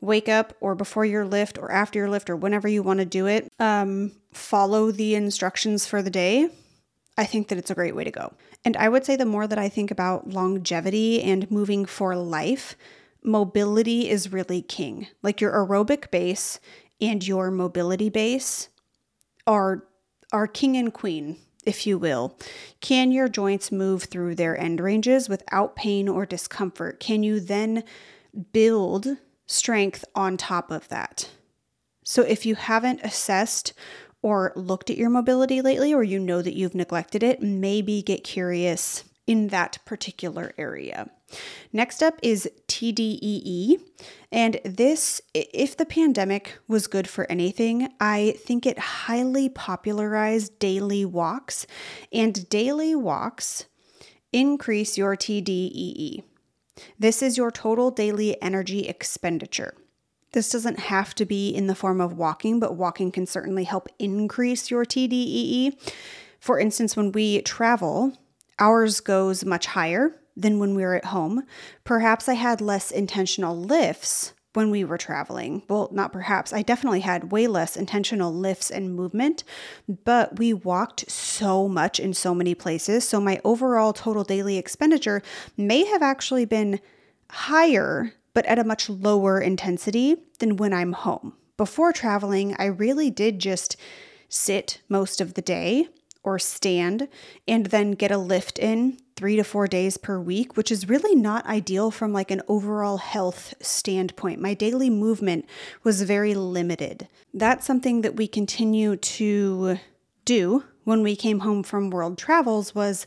wake 0.04 0.28
up 0.28 0.54
or 0.60 0.74
before 0.74 1.04
your 1.04 1.24
lift 1.24 1.58
or 1.58 1.70
after 1.70 1.98
your 1.98 2.10
lift 2.10 2.30
or 2.30 2.36
whenever 2.36 2.68
you 2.68 2.82
want 2.82 3.00
to 3.00 3.04
do 3.04 3.26
it, 3.26 3.52
um, 3.58 4.12
follow 4.32 4.90
the 4.90 5.14
instructions 5.14 5.86
for 5.86 6.02
the 6.02 6.10
day. 6.10 6.48
I 7.16 7.24
think 7.24 7.48
that 7.48 7.58
it's 7.58 7.70
a 7.70 7.74
great 7.74 7.94
way 7.94 8.04
to 8.04 8.10
go. 8.10 8.34
And 8.64 8.76
I 8.76 8.88
would 8.88 9.04
say 9.04 9.16
the 9.16 9.24
more 9.24 9.46
that 9.46 9.58
I 9.58 9.68
think 9.68 9.90
about 9.90 10.28
longevity 10.28 11.22
and 11.22 11.50
moving 11.50 11.84
for 11.84 12.16
life, 12.16 12.76
mobility 13.22 14.08
is 14.08 14.32
really 14.32 14.62
king. 14.62 15.06
Like 15.22 15.40
your 15.40 15.52
aerobic 15.52 16.10
base 16.10 16.60
and 17.00 17.26
your 17.26 17.50
mobility 17.50 18.08
base 18.08 18.68
are 19.46 19.84
are 20.32 20.46
king 20.48 20.76
and 20.76 20.92
queen, 20.92 21.36
if 21.64 21.86
you 21.86 21.96
will. 21.96 22.36
Can 22.80 23.12
your 23.12 23.28
joints 23.28 23.70
move 23.70 24.04
through 24.04 24.34
their 24.34 24.58
end 24.58 24.80
ranges 24.80 25.28
without 25.28 25.76
pain 25.76 26.08
or 26.08 26.26
discomfort? 26.26 26.98
Can 26.98 27.22
you 27.22 27.38
then 27.38 27.84
build 28.52 29.06
strength 29.46 30.04
on 30.14 30.36
top 30.36 30.70
of 30.70 30.88
that. 30.88 31.30
So 32.04 32.22
if 32.22 32.44
you 32.44 32.54
haven't 32.54 33.00
assessed 33.02 33.72
or 34.22 34.52
looked 34.56 34.88
at 34.88 34.96
your 34.96 35.10
mobility 35.10 35.60
lately, 35.60 35.92
or 35.92 36.02
you 36.02 36.18
know 36.18 36.40
that 36.40 36.56
you've 36.56 36.74
neglected 36.74 37.22
it, 37.22 37.42
maybe 37.42 38.02
get 38.02 38.24
curious 38.24 39.04
in 39.26 39.48
that 39.48 39.78
particular 39.84 40.52
area. 40.56 41.10
Next 41.72 42.02
up 42.02 42.18
is 42.22 42.48
TDEE. 42.68 43.80
And 44.30 44.60
this, 44.64 45.20
if 45.34 45.76
the 45.76 45.86
pandemic 45.86 46.58
was 46.68 46.86
good 46.86 47.08
for 47.08 47.30
anything, 47.30 47.88
I 48.00 48.36
think 48.38 48.66
it 48.66 48.78
highly 48.78 49.48
popularized 49.48 50.58
daily 50.58 51.04
walks. 51.04 51.66
And 52.12 52.48
daily 52.48 52.94
walks 52.94 53.66
increase 54.32 54.98
your 54.98 55.16
TDEE. 55.16 56.22
This 56.98 57.22
is 57.22 57.36
your 57.36 57.50
total 57.50 57.90
daily 57.90 58.40
energy 58.42 58.88
expenditure. 58.88 59.74
This 60.32 60.50
doesn't 60.50 60.80
have 60.80 61.14
to 61.14 61.24
be 61.24 61.50
in 61.50 61.68
the 61.68 61.74
form 61.74 62.00
of 62.00 62.18
walking, 62.18 62.58
but 62.58 62.76
walking 62.76 63.12
can 63.12 63.26
certainly 63.26 63.64
help 63.64 63.88
increase 63.98 64.70
your 64.70 64.84
TDEE. 64.84 65.78
For 66.40 66.58
instance, 66.58 66.96
when 66.96 67.12
we 67.12 67.40
travel, 67.42 68.18
ours 68.58 69.00
goes 69.00 69.44
much 69.44 69.66
higher 69.66 70.20
than 70.36 70.58
when 70.58 70.74
we 70.74 70.82
are 70.82 70.94
at 70.94 71.06
home. 71.06 71.44
Perhaps 71.84 72.28
I 72.28 72.34
had 72.34 72.60
less 72.60 72.90
intentional 72.90 73.56
lifts 73.56 74.32
when 74.54 74.70
we 74.70 74.84
were 74.84 74.96
traveling. 74.96 75.62
Well, 75.68 75.88
not 75.92 76.12
perhaps, 76.12 76.52
I 76.52 76.62
definitely 76.62 77.00
had 77.00 77.30
way 77.30 77.46
less 77.46 77.76
intentional 77.76 78.32
lifts 78.32 78.70
and 78.70 78.94
movement, 78.94 79.44
but 80.04 80.38
we 80.38 80.52
walked 80.52 81.10
so 81.10 81.68
much 81.68 82.00
in 82.00 82.14
so 82.14 82.34
many 82.34 82.54
places. 82.54 83.06
So 83.06 83.20
my 83.20 83.40
overall 83.44 83.92
total 83.92 84.24
daily 84.24 84.56
expenditure 84.56 85.22
may 85.56 85.84
have 85.84 86.02
actually 86.02 86.44
been 86.44 86.80
higher, 87.30 88.14
but 88.32 88.46
at 88.46 88.58
a 88.58 88.64
much 88.64 88.88
lower 88.88 89.40
intensity 89.40 90.16
than 90.38 90.56
when 90.56 90.72
I'm 90.72 90.92
home. 90.92 91.34
Before 91.56 91.92
traveling, 91.92 92.56
I 92.58 92.66
really 92.66 93.10
did 93.10 93.38
just 93.38 93.76
sit 94.28 94.80
most 94.88 95.20
of 95.20 95.34
the 95.34 95.42
day 95.42 95.88
or 96.24 96.38
stand 96.38 97.08
and 97.46 97.66
then 97.66 97.92
get 97.92 98.10
a 98.10 98.18
lift 98.18 98.58
in 98.58 98.98
three 99.16 99.36
to 99.36 99.44
four 99.44 99.68
days 99.68 99.96
per 99.96 100.18
week, 100.18 100.56
which 100.56 100.72
is 100.72 100.88
really 100.88 101.14
not 101.14 101.46
ideal 101.46 101.90
from 101.90 102.12
like 102.12 102.30
an 102.30 102.42
overall 102.48 102.96
health 102.96 103.54
standpoint. 103.60 104.40
My 104.40 104.54
daily 104.54 104.90
movement 104.90 105.46
was 105.84 106.02
very 106.02 106.34
limited. 106.34 107.06
That's 107.32 107.66
something 107.66 108.00
that 108.00 108.16
we 108.16 108.26
continue 108.26 108.96
to 108.96 109.78
do 110.24 110.64
when 110.84 111.02
we 111.02 111.16
came 111.16 111.40
home 111.40 111.62
from 111.62 111.90
world 111.90 112.18
travels 112.18 112.74
was 112.74 113.06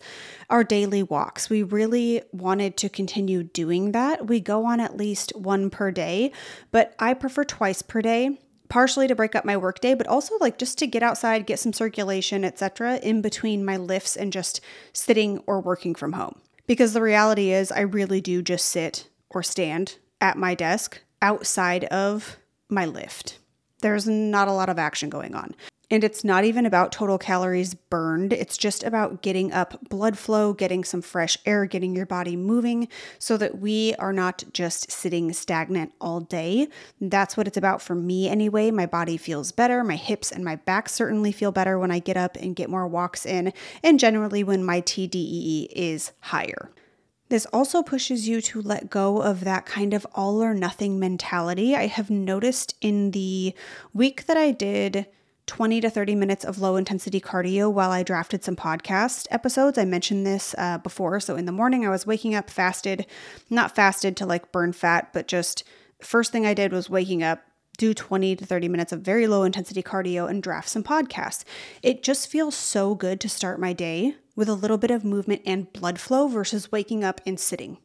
our 0.50 0.63
daily 0.63 1.03
walks. 1.03 1.50
We 1.50 1.63
really 1.63 2.21
wanted 2.31 2.75
to 2.77 2.89
continue 2.89 3.43
doing 3.43 3.91
that. 3.91 4.27
We 4.27 4.39
go 4.39 4.65
on 4.65 4.79
at 4.79 4.97
least 4.97 5.31
one 5.36 5.69
per 5.69 5.91
day, 5.91 6.31
but 6.71 6.95
I 7.00 7.13
prefer 7.13 7.43
twice 7.43 7.81
per 7.81 8.01
day 8.01 8.39
partially 8.69 9.07
to 9.07 9.15
break 9.15 9.36
up 9.36 9.45
my 9.45 9.57
workday, 9.57 9.93
but 9.93 10.07
also 10.07 10.36
like 10.39 10.57
just 10.57 10.77
to 10.79 10.88
get 10.88 11.03
outside, 11.03 11.45
get 11.45 11.59
some 11.59 11.74
circulation, 11.74 12.43
etc., 12.43 12.97
in 12.97 13.21
between 13.21 13.65
my 13.65 13.77
lifts 13.77 14.15
and 14.15 14.33
just 14.33 14.62
sitting 14.93 15.39
or 15.47 15.59
working 15.59 15.95
from 15.95 16.13
home. 16.13 16.39
Because 16.65 16.93
the 16.93 17.01
reality 17.01 17.51
is, 17.51 17.71
I 17.71 17.81
really 17.81 18.21
do 18.21 18.41
just 18.41 18.65
sit 18.65 19.07
or 19.29 19.41
stand 19.41 19.97
at 20.19 20.38
my 20.38 20.53
desk 20.53 21.01
outside 21.21 21.86
of 21.86 22.38
my 22.69 22.86
lift. 22.86 23.39
There's 23.81 24.07
not 24.07 24.47
a 24.47 24.53
lot 24.53 24.69
of 24.69 24.79
action 24.79 25.09
going 25.09 25.36
on. 25.36 25.55
And 25.89 26.03
it's 26.03 26.25
not 26.25 26.44
even 26.44 26.65
about 26.65 26.91
total 26.91 27.17
calories 27.17 27.74
burned. 27.74 28.34
It's 28.34 28.58
just 28.58 28.84
about 28.84 29.22
getting 29.22 29.53
up 29.53 29.89
blood 29.89 30.17
flow, 30.17 30.51
getting 30.51 30.84
some 30.84 31.01
fresh 31.01 31.38
air, 31.46 31.65
getting 31.65 31.96
your 31.96 32.06
body 32.06 32.36
moving 32.36 32.89
so 33.20 33.38
that 33.38 33.60
we 33.60 33.96
are 33.96 34.12
not 34.12 34.44
just 34.51 34.91
sitting 34.91 35.32
stagnant 35.32 35.94
all 36.01 36.20
day. 36.20 36.67
That's 37.00 37.38
what 37.38 37.48
it's 37.48 37.56
about 37.56 37.82
for 37.82 37.96
me 37.96 38.27
anyway. 38.27 38.70
My 38.70 38.86
body 38.86 39.15
feels 39.15 39.53
better. 39.53 39.82
My 39.82 39.96
hips 39.96 40.29
and 40.29 40.44
my 40.44 40.58
back 40.58 40.89
certainly 40.89 41.32
feel 41.32 41.53
better 41.53 41.79
when 41.79 41.91
I 41.91 42.00
get 42.00 42.17
up 42.17 42.36
and 42.36 42.56
get 42.56 42.70
more 42.70 42.88
walks 42.88 43.25
in, 43.25 43.53
and 43.82 43.98
generally 43.98 44.44
when 44.44 44.65
my 44.65 44.82
TDEE 44.82 45.70
is 45.72 46.12
higher. 46.20 46.70
This 47.29 47.46
also 47.48 47.82
pushes 47.84 48.27
you 48.27 48.41
to 48.41 48.62
let 48.62 48.89
go 48.89 49.22
of 49.22 49.41
that 49.46 49.65
kind 49.65 49.94
of 49.94 50.08
all 50.13 50.41
or 50.41 50.53
nothing 50.53 51.00
mentality. 51.00 51.75
I 51.75 51.88
have 51.88 52.10
noticed 52.10 52.75
in 52.82 53.12
the 53.12 53.53
week 53.94 54.25
that 54.25 54.38
I 54.38 54.51
did 54.51 55.08
20 55.48 55.82
to 55.82 55.89
30 55.89 56.13
minutes 56.13 56.46
of 56.46 56.60
low 56.60 56.75
intensity 56.75 57.20
cardio 57.20 57.72
while 57.72 57.89
I 57.89 58.04
drafted 58.04 58.44
some 58.44 58.56
podcast 58.56 59.27
episodes. 59.32 59.77
I 59.77 59.86
mentioned 59.86 60.25
this 60.25 60.54
uh, 60.58 60.77
before. 60.77 61.20
So 61.20 61.36
in 61.36 61.46
the 61.46 61.51
morning, 61.51 61.86
I 61.86 61.89
was 61.89 62.06
waking 62.06 62.36
up 62.36 62.50
fasted, 62.50 63.08
not 63.50 63.74
fasted 63.74 64.16
to 64.18 64.25
like 64.25 64.51
burn 64.51 64.74
fat, 64.74 65.12
but 65.13 65.27
just 65.27 65.63
first 66.01 66.32
thing 66.32 66.46
I 66.46 66.54
did 66.54 66.72
was 66.72 66.89
waking 66.89 67.24
up, 67.24 67.42
do 67.77 67.94
20 67.94 68.36
to 68.36 68.46
30 68.46 68.68
minutes 68.68 68.92
of 68.92 69.01
very 69.01 69.25
low 69.25 69.44
intensity 69.44 69.82
cardio 69.82 70.30
and 70.30 70.44
draft 70.44 70.70
some 70.70 70.84
podcasts. 70.84 71.44
It 71.82 72.04
just 72.04 72.27
feels 72.27 72.56
so 72.56 72.94
good 72.94 73.20
to 73.22 73.30
start 73.30 73.60
my 73.60 73.74
day 73.74 74.16
with 74.36 74.50
a 74.50 74.54
little 74.54 74.77
bit 74.77 74.92
of 74.92 75.06
movement 75.06 75.42
and 75.46 75.72
blood 75.74 76.00
flow 76.00 76.27
versus 76.27 76.72
waking 76.72 77.04
up 77.04 77.22
and 77.25 77.39
sitting. 77.39 77.77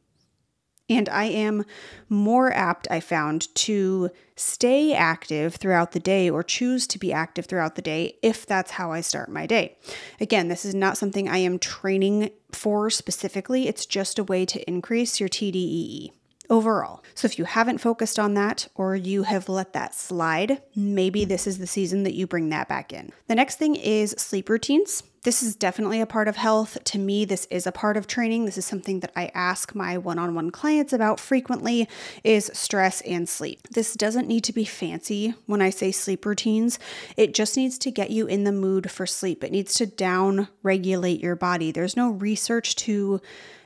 And 0.89 1.09
I 1.09 1.25
am 1.25 1.65
more 2.09 2.53
apt, 2.53 2.87
I 2.91 3.01
found, 3.01 3.55
to 3.57 4.11
stay 4.37 4.93
active 4.93 5.55
throughout 5.55 5.93
the 5.93 6.01
day 6.01 6.29
or 6.29 6.43
choose 6.43 6.87
to 6.89 6.99
be 6.99 7.13
active 7.13 7.47
throughout 7.47 7.77
the 7.77 7.83
day 7.83 8.17
if 8.23 8.45
that's 8.45 8.73
how 8.73 8.93
I 8.93 9.01
start 9.01 9.31
my 9.31 9.47
day. 9.47 9.77
Again, 10.21 10.49
this 10.49 10.65
is 10.65 10.75
not 10.75 10.99
something 10.99 11.29
I 11.29 11.39
am 11.39 11.59
training 11.59 12.31
for 12.51 12.91
specifically, 12.91 13.69
it's 13.69 13.87
just 13.87 14.19
a 14.19 14.25
way 14.25 14.45
to 14.45 14.69
increase 14.69 15.19
your 15.19 15.29
TDEE 15.29 16.11
overall. 16.51 17.03
So 17.15 17.27
if 17.27 17.39
you 17.39 17.45
haven't 17.47 17.79
focused 17.79 18.19
on 18.19 18.35
that 18.35 18.69
or 18.75 18.95
you 18.95 19.23
have 19.23 19.49
let 19.49 19.73
that 19.73 19.95
slide, 19.95 20.61
maybe 20.77 21.25
this 21.25 21.47
is 21.47 21.59
the 21.59 21.67
season 21.67 22.03
that 22.03 22.15
you 22.15 22.27
bring 22.27 22.51
that 22.51 22.69
back 22.69 22.93
in. 22.93 23.11
The 23.29 23.35
next 23.35 23.57
thing 23.57 23.75
is 23.77 24.15
sleep 24.19 24.49
routines. 24.49 25.03
This 25.25 25.41
is 25.41 25.55
definitely 25.55 26.01
a 26.01 26.07
part 26.07 26.27
of 26.27 26.35
health. 26.35 26.79
To 26.83 26.99
me, 26.99 27.25
this 27.25 27.45
is 27.47 27.65
a 27.65 27.73
part 27.73 27.97
of 27.97 28.09
training. 28.09 28.45
This 28.45 28.59
is 28.59 28.67
something 28.67 28.99
that 29.01 29.13
I 29.15 29.31
ask 29.35 29.73
my 29.73 29.97
one-on-one 29.97 30.51
clients 30.51 30.93
about 30.93 31.21
frequently 31.21 31.89
is 32.25 32.51
stress 32.55 33.01
and 33.03 33.29
sleep. 33.29 33.69
This 33.69 33.95
doesn't 33.95 34.27
need 34.27 34.43
to 34.45 34.53
be 34.53 34.65
fancy 34.65 35.35
when 35.47 35.63
I 35.63 35.71
say 35.71 35.93
sleep 35.93 36.27
routines. 36.27 36.81
It 37.17 37.35
just 37.35 37.57
needs 37.57 37.79
to 37.79 37.93
get 37.93 38.11
you 38.11 38.27
in 38.27 38.43
the 38.43 38.51
mood 38.51 38.91
for 38.91 39.07
sleep. 39.07 39.45
It 39.45 39.53
needs 39.53 39.75
to 39.75 39.87
down 39.87 40.49
regulate 40.65 41.21
your 41.21 41.37
body. 41.37 41.71
There's 41.71 41.97
no 41.97 42.11
research 42.11 42.75
to 42.77 43.21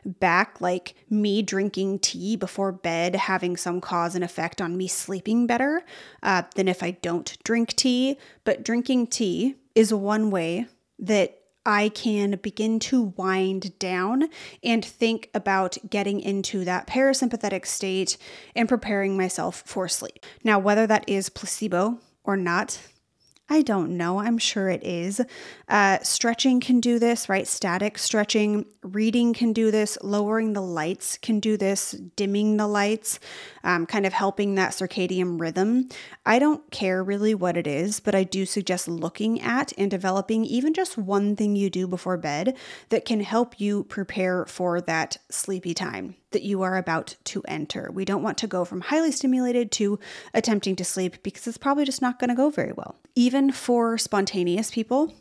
back 0.05 0.61
like 0.61 0.95
me 1.09 1.41
drinking 1.41 2.01
tea 2.01 2.37
before 2.37 2.71
bed 2.71 3.17
having 3.17 3.57
some 3.57 3.81
cause 3.81 4.15
and 4.15 4.23
effect 4.23 4.61
on 4.61 4.77
me 4.77 4.89
sleeping 4.89 5.47
better 5.47 5.83
uh, 6.23 6.43
than 6.55 6.69
if 6.69 6.83
I 6.83 6.91
don't 6.91 7.37
drink 7.45 7.75
tea. 7.77 8.19
But 8.45 8.63
drinking 8.63 9.07
tea 9.07 9.57
is 9.75 9.95
one 9.95 10.31
way 10.31 10.67
that 10.99 11.36
I 11.67 11.89
can 11.89 12.39
begin 12.43 12.79
to 12.79 13.13
wind 13.17 13.77
down 13.81 14.29
and 14.63 14.85
think 14.85 15.29
about 15.35 15.77
getting 15.91 16.21
into 16.21 16.65
that 16.65 16.87
parasympathetic 16.87 17.67
state 17.67 18.17
and 18.55 18.69
preparing 18.69 19.17
myself 19.17 19.65
for 19.67 19.89
sleep. 19.89 20.25
Now, 20.45 20.61
whether 20.61 20.87
that 20.87 21.09
is 21.09 21.29
placebo 21.29 21.99
or 22.23 22.37
not, 22.37 22.79
I 23.49 23.63
don't 23.63 23.97
know. 23.97 24.19
I'm 24.19 24.39
sure 24.39 24.69
it 24.69 24.83
is. 24.83 25.21
Uh, 25.69 25.99
stretching 26.03 26.59
can 26.59 26.81
do 26.81 26.99
this, 26.99 27.29
right? 27.29 27.47
Static 27.47 27.97
stretching. 27.97 28.67
Reading 28.83 29.33
can 29.35 29.53
do 29.53 29.71
this. 29.71 29.97
Lowering 30.03 30.53
the 30.53 30.61
lights 30.61 31.17
can 31.19 31.39
do 31.39 31.57
this. 31.57 31.93
Dimming 32.17 32.57
the 32.57 32.67
lights, 32.67 33.21
um, 33.63 33.87
kind 33.87 34.05
of 34.05 34.13
helping 34.13 34.57
that 34.57 34.73
circadian 34.73 35.41
rhythm. 35.41 35.89
I 36.25 36.41
don't 36.41 36.69
care 36.73 37.05
really 37.05 37.37
what 37.37 37.57
it 37.57 37.69
is, 37.69 38.01
but 38.01 38.17
I 38.17 38.25
do 38.25 38.47
suggest 38.47 38.89
looking 38.89 39.41
at 39.41 39.73
and 39.79 39.93
developing 39.93 40.45
even 40.45 40.75
just 40.75 40.99
one 40.99 41.37
thing 41.37 41.55
you 41.55 41.71
do 41.71 41.87
before 41.87 42.17
bed 42.17 42.57
that 42.89 43.05
can 43.05 43.21
help 43.21 43.61
you 43.61 43.85
prepare 43.85 44.45
for 44.47 44.81
that 44.81 45.19
sleepy 45.31 45.73
time 45.73 46.17
that 46.37 46.43
you 46.43 46.61
are 46.61 46.77
about 46.77 47.17
to 47.25 47.43
enter. 47.49 47.91
We 47.91 48.05
don't 48.05 48.23
want 48.23 48.37
to 48.39 48.47
go 48.47 48.67
from 48.67 48.83
highly 48.83 49.11
stimulated 49.11 49.73
to 49.73 49.99
attempting 50.35 50.77
to 50.77 50.85
sleep 50.85 51.23
because 51.23 51.47
it's 51.47 51.57
probably 51.57 51.87
just 51.87 52.03
not 52.03 52.19
going 52.19 52.29
to 52.29 52.37
go 52.37 52.51
very 52.51 52.73
well. 52.73 52.97
Even 53.15 53.51
for 53.51 53.97
spontaneous 53.97 54.71
people, 54.71 55.15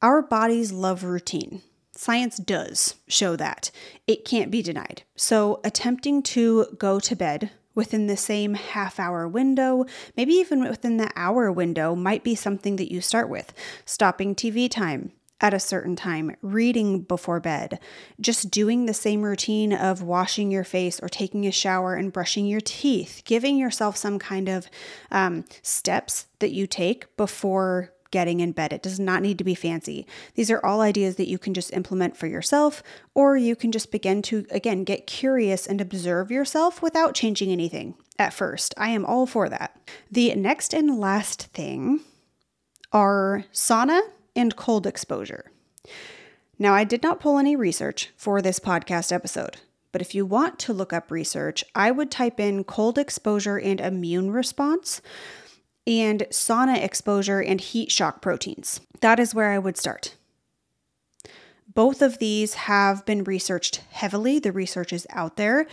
our 0.00 0.22
bodies 0.22 0.70
love 0.70 1.02
routine. 1.02 1.62
Science 1.90 2.36
does 2.36 2.94
show 3.08 3.34
that. 3.34 3.72
It 4.06 4.24
can't 4.24 4.52
be 4.52 4.62
denied. 4.62 5.02
So, 5.16 5.60
attempting 5.64 6.22
to 6.22 6.66
go 6.78 7.00
to 7.00 7.16
bed 7.16 7.50
within 7.74 8.06
the 8.06 8.16
same 8.16 8.54
half 8.54 9.00
hour 9.00 9.26
window, 9.26 9.84
maybe 10.16 10.34
even 10.34 10.62
within 10.62 10.96
the 10.96 11.10
hour 11.16 11.50
window, 11.50 11.96
might 11.96 12.22
be 12.22 12.36
something 12.36 12.76
that 12.76 12.92
you 12.92 13.00
start 13.00 13.28
with. 13.28 13.52
Stopping 13.84 14.36
TV 14.36 14.70
time, 14.70 15.10
at 15.40 15.54
a 15.54 15.60
certain 15.60 15.96
time, 15.96 16.36
reading 16.42 17.00
before 17.00 17.40
bed, 17.40 17.80
just 18.20 18.50
doing 18.50 18.86
the 18.86 18.94
same 18.94 19.22
routine 19.22 19.72
of 19.72 20.02
washing 20.02 20.50
your 20.50 20.64
face 20.64 21.00
or 21.00 21.08
taking 21.08 21.46
a 21.46 21.52
shower 21.52 21.94
and 21.94 22.12
brushing 22.12 22.46
your 22.46 22.60
teeth, 22.60 23.22
giving 23.24 23.56
yourself 23.56 23.96
some 23.96 24.18
kind 24.18 24.48
of 24.48 24.68
um, 25.10 25.44
steps 25.62 26.26
that 26.40 26.52
you 26.52 26.66
take 26.66 27.16
before 27.16 27.92
getting 28.10 28.40
in 28.40 28.52
bed. 28.52 28.72
It 28.72 28.82
does 28.82 28.98
not 28.98 29.22
need 29.22 29.38
to 29.38 29.44
be 29.44 29.54
fancy. 29.54 30.06
These 30.34 30.50
are 30.50 30.64
all 30.64 30.80
ideas 30.80 31.16
that 31.16 31.28
you 31.28 31.38
can 31.38 31.54
just 31.54 31.72
implement 31.72 32.16
for 32.16 32.26
yourself, 32.26 32.82
or 33.14 33.36
you 33.36 33.54
can 33.54 33.72
just 33.72 33.92
begin 33.92 34.20
to, 34.22 34.46
again, 34.50 34.84
get 34.84 35.06
curious 35.06 35.66
and 35.66 35.80
observe 35.80 36.30
yourself 36.30 36.82
without 36.82 37.14
changing 37.14 37.50
anything 37.50 37.94
at 38.18 38.34
first. 38.34 38.74
I 38.76 38.90
am 38.90 39.06
all 39.06 39.26
for 39.26 39.48
that. 39.48 39.76
The 40.10 40.34
next 40.34 40.74
and 40.74 40.98
last 40.98 41.44
thing 41.52 42.00
are 42.92 43.44
sauna 43.52 44.00
and 44.34 44.56
cold 44.56 44.86
exposure. 44.86 45.50
Now, 46.58 46.74
I 46.74 46.84
did 46.84 47.02
not 47.02 47.20
pull 47.20 47.38
any 47.38 47.56
research 47.56 48.10
for 48.16 48.42
this 48.42 48.58
podcast 48.58 49.12
episode, 49.12 49.56
but 49.92 50.02
if 50.02 50.14
you 50.14 50.26
want 50.26 50.58
to 50.60 50.72
look 50.72 50.92
up 50.92 51.10
research, 51.10 51.64
I 51.74 51.90
would 51.90 52.10
type 52.10 52.38
in 52.38 52.64
cold 52.64 52.98
exposure 52.98 53.58
and 53.58 53.80
immune 53.80 54.30
response 54.30 55.00
and 55.86 56.20
sauna 56.30 56.82
exposure 56.82 57.40
and 57.40 57.60
heat 57.60 57.90
shock 57.90 58.20
proteins. 58.20 58.80
That 59.00 59.18
is 59.18 59.34
where 59.34 59.50
I 59.50 59.58
would 59.58 59.76
start. 59.76 60.14
Both 61.72 62.02
of 62.02 62.18
these 62.18 62.54
have 62.54 63.06
been 63.06 63.24
researched 63.24 63.76
heavily. 63.90 64.38
The 64.38 64.52
research 64.52 64.92
is 64.92 65.06
out 65.10 65.36
there. 65.36 65.66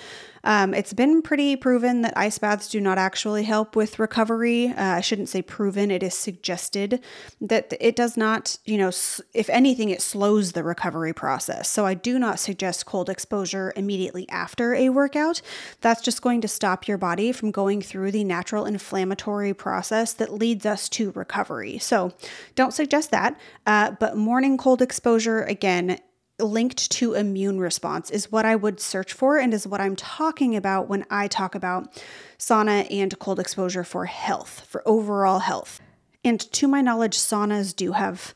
Um, 0.48 0.74
it's 0.74 0.94
been 0.94 1.22
pretty 1.22 1.58
proven 1.58 2.04
that 2.04 2.18
ice 2.18 2.38
baths 2.38 2.70
do 2.70 2.80
not 2.80 2.98
actually 2.98 3.44
help 3.44 3.75
with 3.75 4.00
recovery. 4.00 4.70
Uh, 4.70 4.96
I 4.96 5.01
shouldn't 5.01 5.27
say 5.27 5.42
proven, 5.42 5.92
it 5.92 6.01
is 6.01 6.13
suggested 6.13 7.01
that 7.42 7.74
it 7.82 7.98
does 7.98 8.16
not, 8.16 8.58
you 8.63 8.77
know, 8.77 8.88
if 8.88 9.50
anything, 9.50 9.89
it 9.89 10.01
slows 10.01 10.54
the 10.54 10.63
recovery 10.63 11.12
process. 11.12 11.70
So 11.70 11.86
I 11.86 11.96
do 11.96 12.18
not 12.18 12.39
suggest 12.39 12.86
cold 12.86 13.10
exposure 13.10 13.74
immediately 13.75 14.27
after 14.30 14.74
a 14.74 14.88
workout. 14.88 15.42
That's 15.82 16.01
just 16.01 16.22
going 16.22 16.39
to 16.39 16.48
stop 16.48 16.88
your 16.88 16.98
body 16.98 17.34
from 17.34 17.51
going 17.51 17.82
through 17.82 18.12
the 18.12 18.24
natural 18.24 18.63
inflammatory 18.63 19.54
process 19.54 20.13
that 20.13 20.34
leads 20.34 20.66
us 20.66 20.88
to 20.89 21.12
recovery. 21.12 21.77
So 21.77 22.13
don't 22.56 22.74
suggest 22.74 23.12
that. 23.12 23.38
Uh, 23.66 23.92
but 24.00 24.16
morning 24.16 24.58
cold 24.58 24.82
exposure, 24.82 25.44
again, 25.44 26.00
linked 26.39 26.91
to 26.91 27.13
immune 27.13 27.60
response 27.60 28.10
is 28.12 28.32
what 28.32 28.46
I 28.46 28.56
would 28.56 28.79
search 28.79 29.13
for 29.13 29.38
and 29.38 29.53
is 29.53 29.67
what 29.67 29.82
I'm 29.82 29.96
talking 29.96 30.56
about 30.56 30.88
when 30.88 31.06
I 31.10 31.27
talk 31.27 31.56
about 31.56 32.03
sauna 32.38 32.88
and 32.91 33.17
cold 33.20 33.39
exposure 33.39 33.84
for 33.84 34.06
health, 34.06 34.65
for 34.67 34.84
overall 34.86 35.39
health. 35.39 35.82
And 36.24 36.39
to 36.39 36.67
my 36.67 36.82
knowledge, 36.82 37.17
saunas 37.17 37.75
do 37.75 37.94
have 37.94 38.36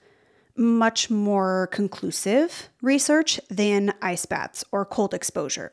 much 0.62 1.10
more 1.10 1.68
conclusive 1.72 2.70
research 2.81 3.40
than 3.50 3.94
ice 4.01 4.25
baths 4.25 4.64
or 4.72 4.86
cold 4.86 5.14
exposure. 5.14 5.72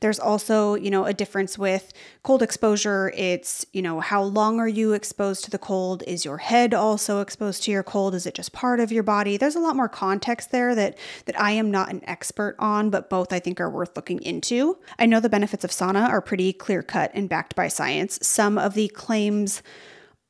There's 0.00 0.18
also, 0.18 0.74
you 0.74 0.90
know, 0.90 1.04
a 1.06 1.14
difference 1.14 1.56
with 1.56 1.92
cold 2.22 2.42
exposure. 2.42 3.12
It's, 3.16 3.64
you 3.72 3.80
know, 3.80 4.00
how 4.00 4.22
long 4.22 4.60
are 4.60 4.68
you 4.68 4.92
exposed 4.92 5.44
to 5.44 5.50
the 5.50 5.58
cold? 5.58 6.02
Is 6.06 6.24
your 6.24 6.38
head 6.38 6.74
also 6.74 7.20
exposed 7.20 7.62
to 7.64 7.70
your 7.70 7.82
cold? 7.82 8.14
Is 8.14 8.26
it 8.26 8.34
just 8.34 8.52
part 8.52 8.80
of 8.80 8.92
your 8.92 9.02
body? 9.02 9.36
There's 9.36 9.56
a 9.56 9.60
lot 9.60 9.76
more 9.76 9.88
context 9.88 10.50
there 10.50 10.74
that 10.74 10.98
that 11.26 11.40
I 11.40 11.52
am 11.52 11.70
not 11.70 11.90
an 11.90 12.02
expert 12.04 12.56
on, 12.58 12.90
but 12.90 13.08
both 13.08 13.32
I 13.32 13.38
think 13.38 13.60
are 13.60 13.70
worth 13.70 13.96
looking 13.96 14.20
into. 14.22 14.78
I 14.98 15.06
know 15.06 15.20
the 15.20 15.28
benefits 15.28 15.64
of 15.64 15.70
sauna 15.70 16.08
are 16.08 16.20
pretty 16.20 16.52
clear-cut 16.52 17.10
and 17.14 17.28
backed 17.28 17.54
by 17.54 17.68
science. 17.68 18.18
Some 18.22 18.58
of 18.58 18.74
the 18.74 18.88
claims 18.88 19.62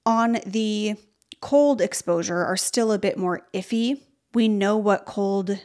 on 0.06 0.38
the 0.46 0.96
cold 1.40 1.80
exposure 1.80 2.44
are 2.44 2.56
still 2.56 2.92
a 2.92 2.98
bit 2.98 3.16
more 3.16 3.46
iffy. 3.52 4.00
We 4.34 4.48
know 4.48 4.76
what 4.76 5.06
cold 5.06 5.58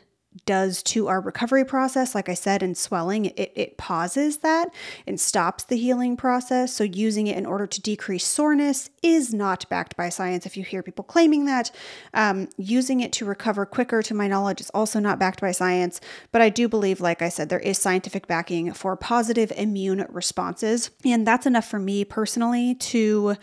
does 0.46 0.84
to 0.84 1.08
our 1.08 1.22
recovery 1.22 1.64
process. 1.64 2.14
Like 2.14 2.28
I 2.28 2.34
said, 2.34 2.62
in 2.62 2.76
swelling, 2.76 3.26
it, 3.26 3.52
it 3.56 3.78
pauses 3.78 4.38
that 4.40 4.74
and 5.08 5.20
stops 5.20 5.64
the 5.64 5.78
healing 5.78 6.18
process. 6.18 6.74
So, 6.74 6.84
using 6.84 7.28
it 7.28 7.38
in 7.38 7.46
order 7.46 7.66
to 7.68 7.82
decrease 7.82 8.26
soreness 8.26 8.90
is 9.02 9.34
not 9.34 9.68
backed 9.70 9.96
by 9.96 10.10
science. 10.10 10.46
If 10.46 10.58
you 10.58 10.64
hear 10.64 10.84
people 10.84 11.06
claiming 11.06 11.46
that, 11.46 11.72
um, 12.14 12.50
using 12.58 13.00
it 13.00 13.14
to 13.14 13.26
recover 13.26 13.66
quicker, 13.66 14.02
to 14.04 14.14
my 14.14 14.28
knowledge, 14.28 14.60
is 14.60 14.70
also 14.72 15.00
not 15.00 15.20
backed 15.20 15.40
by 15.40 15.52
science. 15.52 16.02
But 16.32 16.42
I 16.42 16.50
do 16.50 16.68
believe, 16.68 17.00
like 17.00 17.22
I 17.22 17.30
said, 17.30 17.50
there 17.50 17.60
is 17.60 17.78
scientific 17.78 18.28
backing 18.28 18.74
for 18.74 18.96
positive 18.98 19.54
immune 19.56 20.06
responses. 20.10 20.92
And 21.06 21.26
that's 21.26 21.46
enough 21.46 21.68
for 21.68 21.80
me 21.80 22.04
personally 22.04 22.76
to 22.76 23.36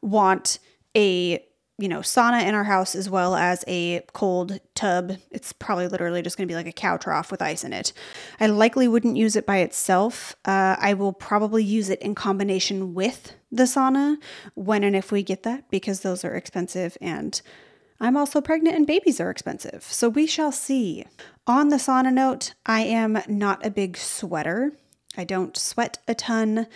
want 0.00 0.60
a 0.96 1.45
you 1.78 1.88
know, 1.88 2.00
sauna 2.00 2.42
in 2.42 2.54
our 2.54 2.64
house 2.64 2.94
as 2.94 3.10
well 3.10 3.34
as 3.34 3.62
a 3.68 4.00
cold 4.14 4.60
tub. 4.74 5.12
It's 5.30 5.52
probably 5.52 5.88
literally 5.88 6.22
just 6.22 6.38
going 6.38 6.48
to 6.48 6.50
be 6.50 6.56
like 6.56 6.66
a 6.66 6.72
cow 6.72 6.96
trough 6.96 7.30
with 7.30 7.42
ice 7.42 7.64
in 7.64 7.72
it. 7.72 7.92
I 8.40 8.46
likely 8.46 8.88
wouldn't 8.88 9.16
use 9.16 9.36
it 9.36 9.44
by 9.44 9.58
itself. 9.58 10.34
Uh, 10.46 10.76
I 10.78 10.94
will 10.94 11.12
probably 11.12 11.62
use 11.62 11.90
it 11.90 12.00
in 12.00 12.14
combination 12.14 12.94
with 12.94 13.34
the 13.52 13.64
sauna 13.64 14.16
when 14.54 14.84
and 14.84 14.96
if 14.96 15.12
we 15.12 15.22
get 15.22 15.42
that 15.42 15.70
because 15.70 16.00
those 16.00 16.24
are 16.24 16.34
expensive 16.34 16.96
and 17.00 17.40
I'm 18.00 18.16
also 18.16 18.40
pregnant 18.40 18.76
and 18.76 18.86
babies 18.86 19.20
are 19.20 19.30
expensive. 19.30 19.82
So 19.84 20.08
we 20.08 20.26
shall 20.26 20.52
see. 20.52 21.04
On 21.46 21.68
the 21.68 21.76
sauna 21.76 22.12
note, 22.12 22.54
I 22.64 22.80
am 22.82 23.22
not 23.28 23.64
a 23.64 23.70
big 23.70 23.96
sweater. 23.96 24.72
I 25.16 25.24
don't 25.24 25.56
sweat 25.56 25.98
a 26.06 26.14
ton 26.14 26.66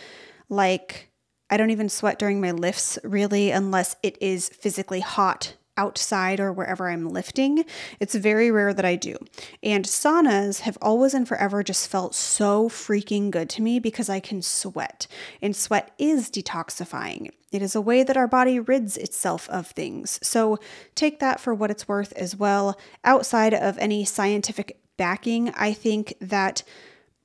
like 0.49 1.10
I 1.51 1.57
don't 1.57 1.71
even 1.71 1.89
sweat 1.89 2.19
during 2.19 2.41
my 2.41 2.53
lifts 2.53 2.99
really 3.05 3.51
unless 3.51 3.97
it 4.03 4.17
is 4.21 4.49
physically 4.49 5.01
hot 5.01 5.55
outside 5.77 6.41
or 6.41 6.53
wherever 6.53 6.91
I'm 6.91 7.09
lifting. 7.09 7.65
It's 8.01 8.15
very 8.15 8.51
rare 8.51 8.75
that 8.75 8.85
I 8.85 8.97
do. 8.97 9.17
And 9.63 9.87
saunas 9.87 10.61
have 10.61 10.77
always 10.83 11.15
and 11.15 11.27
forever 11.27 11.63
just 11.63 11.89
felt 11.89 12.15
so 12.15 12.69
freaking 12.69 13.31
good 13.31 13.49
to 13.51 13.63
me 13.63 13.79
because 13.79 14.11
I 14.11 14.21
can 14.21 14.43
sweat. 14.43 15.07
And 15.41 15.57
sweat 15.57 15.93
is 15.99 16.31
detoxifying. 16.31 17.31
It 17.51 17.63
is 17.63 17.75
a 17.75 17.81
way 17.81 18.03
that 18.03 18.17
our 18.17 18.29
body 18.29 18.61
rids 18.61 18.99
itself 18.99 19.49
of 19.49 19.69
things. 19.69 20.21
So 20.23 20.59
take 20.95 21.19
that 21.21 21.41
for 21.41 21.55
what 21.55 21.71
it's 21.71 21.89
worth 21.89 22.13
as 22.13 22.37
well. 22.37 22.79
Outside 23.03 23.55
of 23.55 23.79
any 23.79 24.05
scientific 24.05 24.79
backing, 24.99 25.49
I 25.57 25.73
think 25.73 26.15
that 26.21 26.63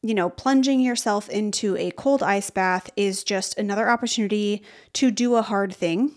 you 0.06 0.14
know, 0.14 0.30
plunging 0.30 0.82
yourself 0.82 1.30
into 1.30 1.76
a 1.78 1.90
cold 1.92 2.22
ice 2.22 2.52
bath 2.52 2.92
is 2.96 3.24
just 3.24 3.58
another 3.58 3.90
opportunity 3.90 4.62
to 4.94 5.10
do 5.10 5.36
a 5.36 5.42
hard 5.42 5.74
thing 5.74 6.12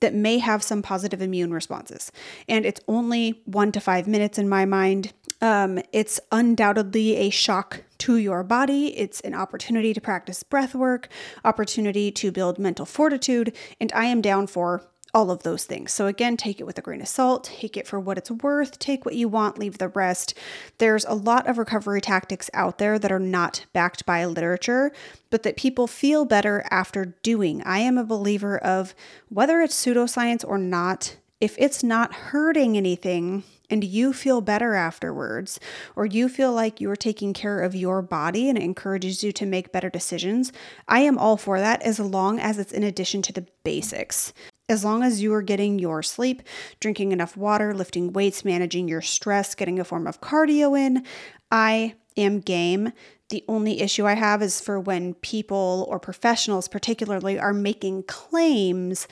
that 0.00 0.14
may 0.14 0.38
have 0.38 0.62
some 0.62 0.80
positive 0.80 1.20
immune 1.20 1.52
responses. 1.52 2.10
And 2.48 2.64
it's 2.64 2.80
only 2.88 3.42
one 3.44 3.70
to 3.72 3.80
five 3.80 4.06
minutes 4.06 4.38
in 4.38 4.48
my 4.48 4.64
mind. 4.64 5.12
Um, 5.42 5.78
it's 5.92 6.20
undoubtedly 6.32 7.16
a 7.16 7.30
shock 7.30 7.84
to 7.98 8.16
your 8.16 8.42
body. 8.42 8.96
It's 8.98 9.20
an 9.20 9.34
opportunity 9.34 9.92
to 9.92 10.00
practice 10.00 10.42
breath 10.42 10.74
work, 10.74 11.08
opportunity 11.44 12.10
to 12.12 12.32
build 12.32 12.58
mental 12.58 12.86
fortitude, 12.86 13.54
and 13.78 13.92
I 13.92 14.06
am 14.06 14.22
down 14.22 14.46
for 14.46 14.84
all 15.14 15.30
of 15.30 15.44
those 15.44 15.64
things. 15.64 15.92
So, 15.92 16.06
again, 16.06 16.36
take 16.36 16.60
it 16.60 16.64
with 16.64 16.76
a 16.76 16.82
grain 16.82 17.00
of 17.00 17.08
salt, 17.08 17.44
take 17.44 17.76
it 17.76 17.86
for 17.86 18.00
what 18.00 18.18
it's 18.18 18.30
worth, 18.30 18.78
take 18.78 19.04
what 19.04 19.14
you 19.14 19.28
want, 19.28 19.58
leave 19.58 19.78
the 19.78 19.88
rest. 19.88 20.34
There's 20.78 21.04
a 21.04 21.14
lot 21.14 21.46
of 21.46 21.56
recovery 21.56 22.00
tactics 22.00 22.50
out 22.52 22.78
there 22.78 22.98
that 22.98 23.12
are 23.12 23.20
not 23.20 23.64
backed 23.72 24.04
by 24.04 24.24
literature, 24.26 24.92
but 25.30 25.44
that 25.44 25.56
people 25.56 25.86
feel 25.86 26.24
better 26.24 26.66
after 26.70 27.14
doing. 27.22 27.62
I 27.62 27.78
am 27.78 27.96
a 27.96 28.04
believer 28.04 28.58
of 28.58 28.94
whether 29.28 29.60
it's 29.60 29.82
pseudoscience 29.82 30.44
or 30.46 30.58
not, 30.58 31.16
if 31.40 31.54
it's 31.58 31.84
not 31.84 32.12
hurting 32.12 32.76
anything, 32.76 33.44
and 33.70 33.82
you 33.82 34.12
feel 34.12 34.40
better 34.40 34.74
afterwards, 34.74 35.58
or 35.96 36.04
you 36.06 36.28
feel 36.28 36.52
like 36.52 36.80
you're 36.80 36.96
taking 36.96 37.32
care 37.32 37.60
of 37.60 37.74
your 37.74 38.02
body 38.02 38.48
and 38.48 38.58
it 38.58 38.64
encourages 38.64 39.24
you 39.24 39.32
to 39.32 39.46
make 39.46 39.72
better 39.72 39.90
decisions, 39.90 40.52
I 40.86 41.00
am 41.00 41.18
all 41.18 41.36
for 41.36 41.58
that 41.58 41.82
as 41.82 41.98
long 41.98 42.38
as 42.38 42.58
it's 42.58 42.72
in 42.72 42.82
addition 42.82 43.22
to 43.22 43.32
the 43.32 43.46
basics. 43.64 44.32
As 44.68 44.84
long 44.84 45.02
as 45.02 45.20
you 45.20 45.34
are 45.34 45.42
getting 45.42 45.78
your 45.78 46.02
sleep, 46.02 46.42
drinking 46.80 47.12
enough 47.12 47.36
water, 47.36 47.74
lifting 47.74 48.12
weights, 48.12 48.44
managing 48.44 48.88
your 48.88 49.02
stress, 49.02 49.54
getting 49.54 49.78
a 49.78 49.84
form 49.84 50.06
of 50.06 50.20
cardio 50.20 50.78
in, 50.78 51.04
I 51.50 51.94
am 52.16 52.40
game. 52.40 52.92
The 53.28 53.44
only 53.46 53.80
issue 53.80 54.06
I 54.06 54.14
have 54.14 54.42
is 54.42 54.60
for 54.60 54.80
when 54.80 55.14
people 55.14 55.86
or 55.88 55.98
professionals, 55.98 56.68
particularly, 56.68 57.38
are 57.38 57.52
making 57.52 58.04
claims 58.04 59.06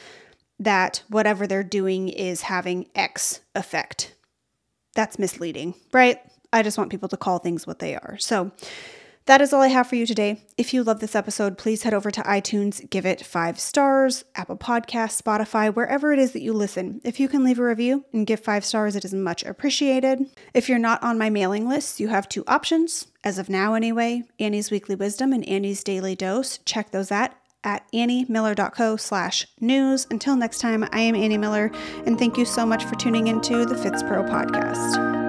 that 0.59 1.03
whatever 1.09 1.47
they're 1.47 1.63
doing 1.63 2.09
is 2.09 2.43
having 2.43 2.89
X 2.95 3.41
effect. 3.55 4.15
That's 4.95 5.19
misleading, 5.19 5.75
right? 5.93 6.19
I 6.53 6.63
just 6.63 6.79
want 6.79 6.91
people 6.91 7.09
to 7.09 7.17
call 7.17 7.39
things 7.39 7.67
what 7.67 7.79
they 7.79 7.95
are. 7.95 8.17
So, 8.19 8.53
that 9.27 9.41
is 9.41 9.53
all 9.53 9.63
I 9.63 9.69
have 9.69 9.87
for 9.87 9.97
you 9.97 10.07
today. 10.07 10.43
If 10.57 10.75
you 10.75 10.83
love 10.83 11.01
this 11.01 11.15
episode, 11.15 11.59
please 11.59 11.83
head 11.83 11.95
over 11.95 12.11
to 12.11 12.23
iTunes, 12.23 12.89
give 12.91 13.07
it 13.07 13.25
five 13.25 13.59
stars, 13.59 14.25
Apple 14.35 14.57
Podcasts, 14.57 15.21
Spotify, 15.23 15.73
wherever 15.73 16.13
it 16.13 16.19
is 16.19 16.33
that 16.33 16.43
you 16.43 16.53
listen. 16.53 17.01
If 17.05 17.21
you 17.21 17.29
can 17.29 17.45
leave 17.45 17.59
a 17.59 17.65
review 17.65 18.05
and 18.13 18.27
give 18.27 18.41
five 18.41 18.65
stars, 18.65 18.97
it 18.97 19.05
is 19.05 19.15
much 19.15 19.45
appreciated. 19.45 20.27
If 20.55 20.69
you're 20.69 20.79
not 20.79 21.03
on 21.03 21.19
my 21.19 21.31
mailing 21.31 21.69
list, 21.69 22.01
you 22.01 22.09
have 22.09 22.29
two 22.29 22.45
options, 22.47 23.09
as 23.25 23.39
of 23.39 23.49
now 23.49 23.75
anyway 23.75 24.23
Annie's 24.39 24.71
Weekly 24.71 24.97
Wisdom 24.97 25.33
and 25.33 25.47
Annie's 25.49 25.85
Daily 25.85 26.17
Dose. 26.17 26.59
Check 26.65 26.91
those 26.91 27.13
out 27.13 27.33
at 27.65 27.85
anniemiller.co 27.93 28.97
slash 28.97 29.47
news. 29.61 30.07
Until 30.11 30.37
next 30.37 30.59
time, 30.59 30.85
I 30.91 31.01
am 31.01 31.15
Annie 31.15 31.39
Miller, 31.39 31.71
and 32.07 32.19
thank 32.19 32.37
you 32.37 32.45
so 32.45 32.67
much 32.67 32.85
for 32.85 32.97
tuning 32.97 33.29
into 33.29 33.65
the 33.65 33.77
FitsPro 33.77 34.29
podcast. 34.29 35.22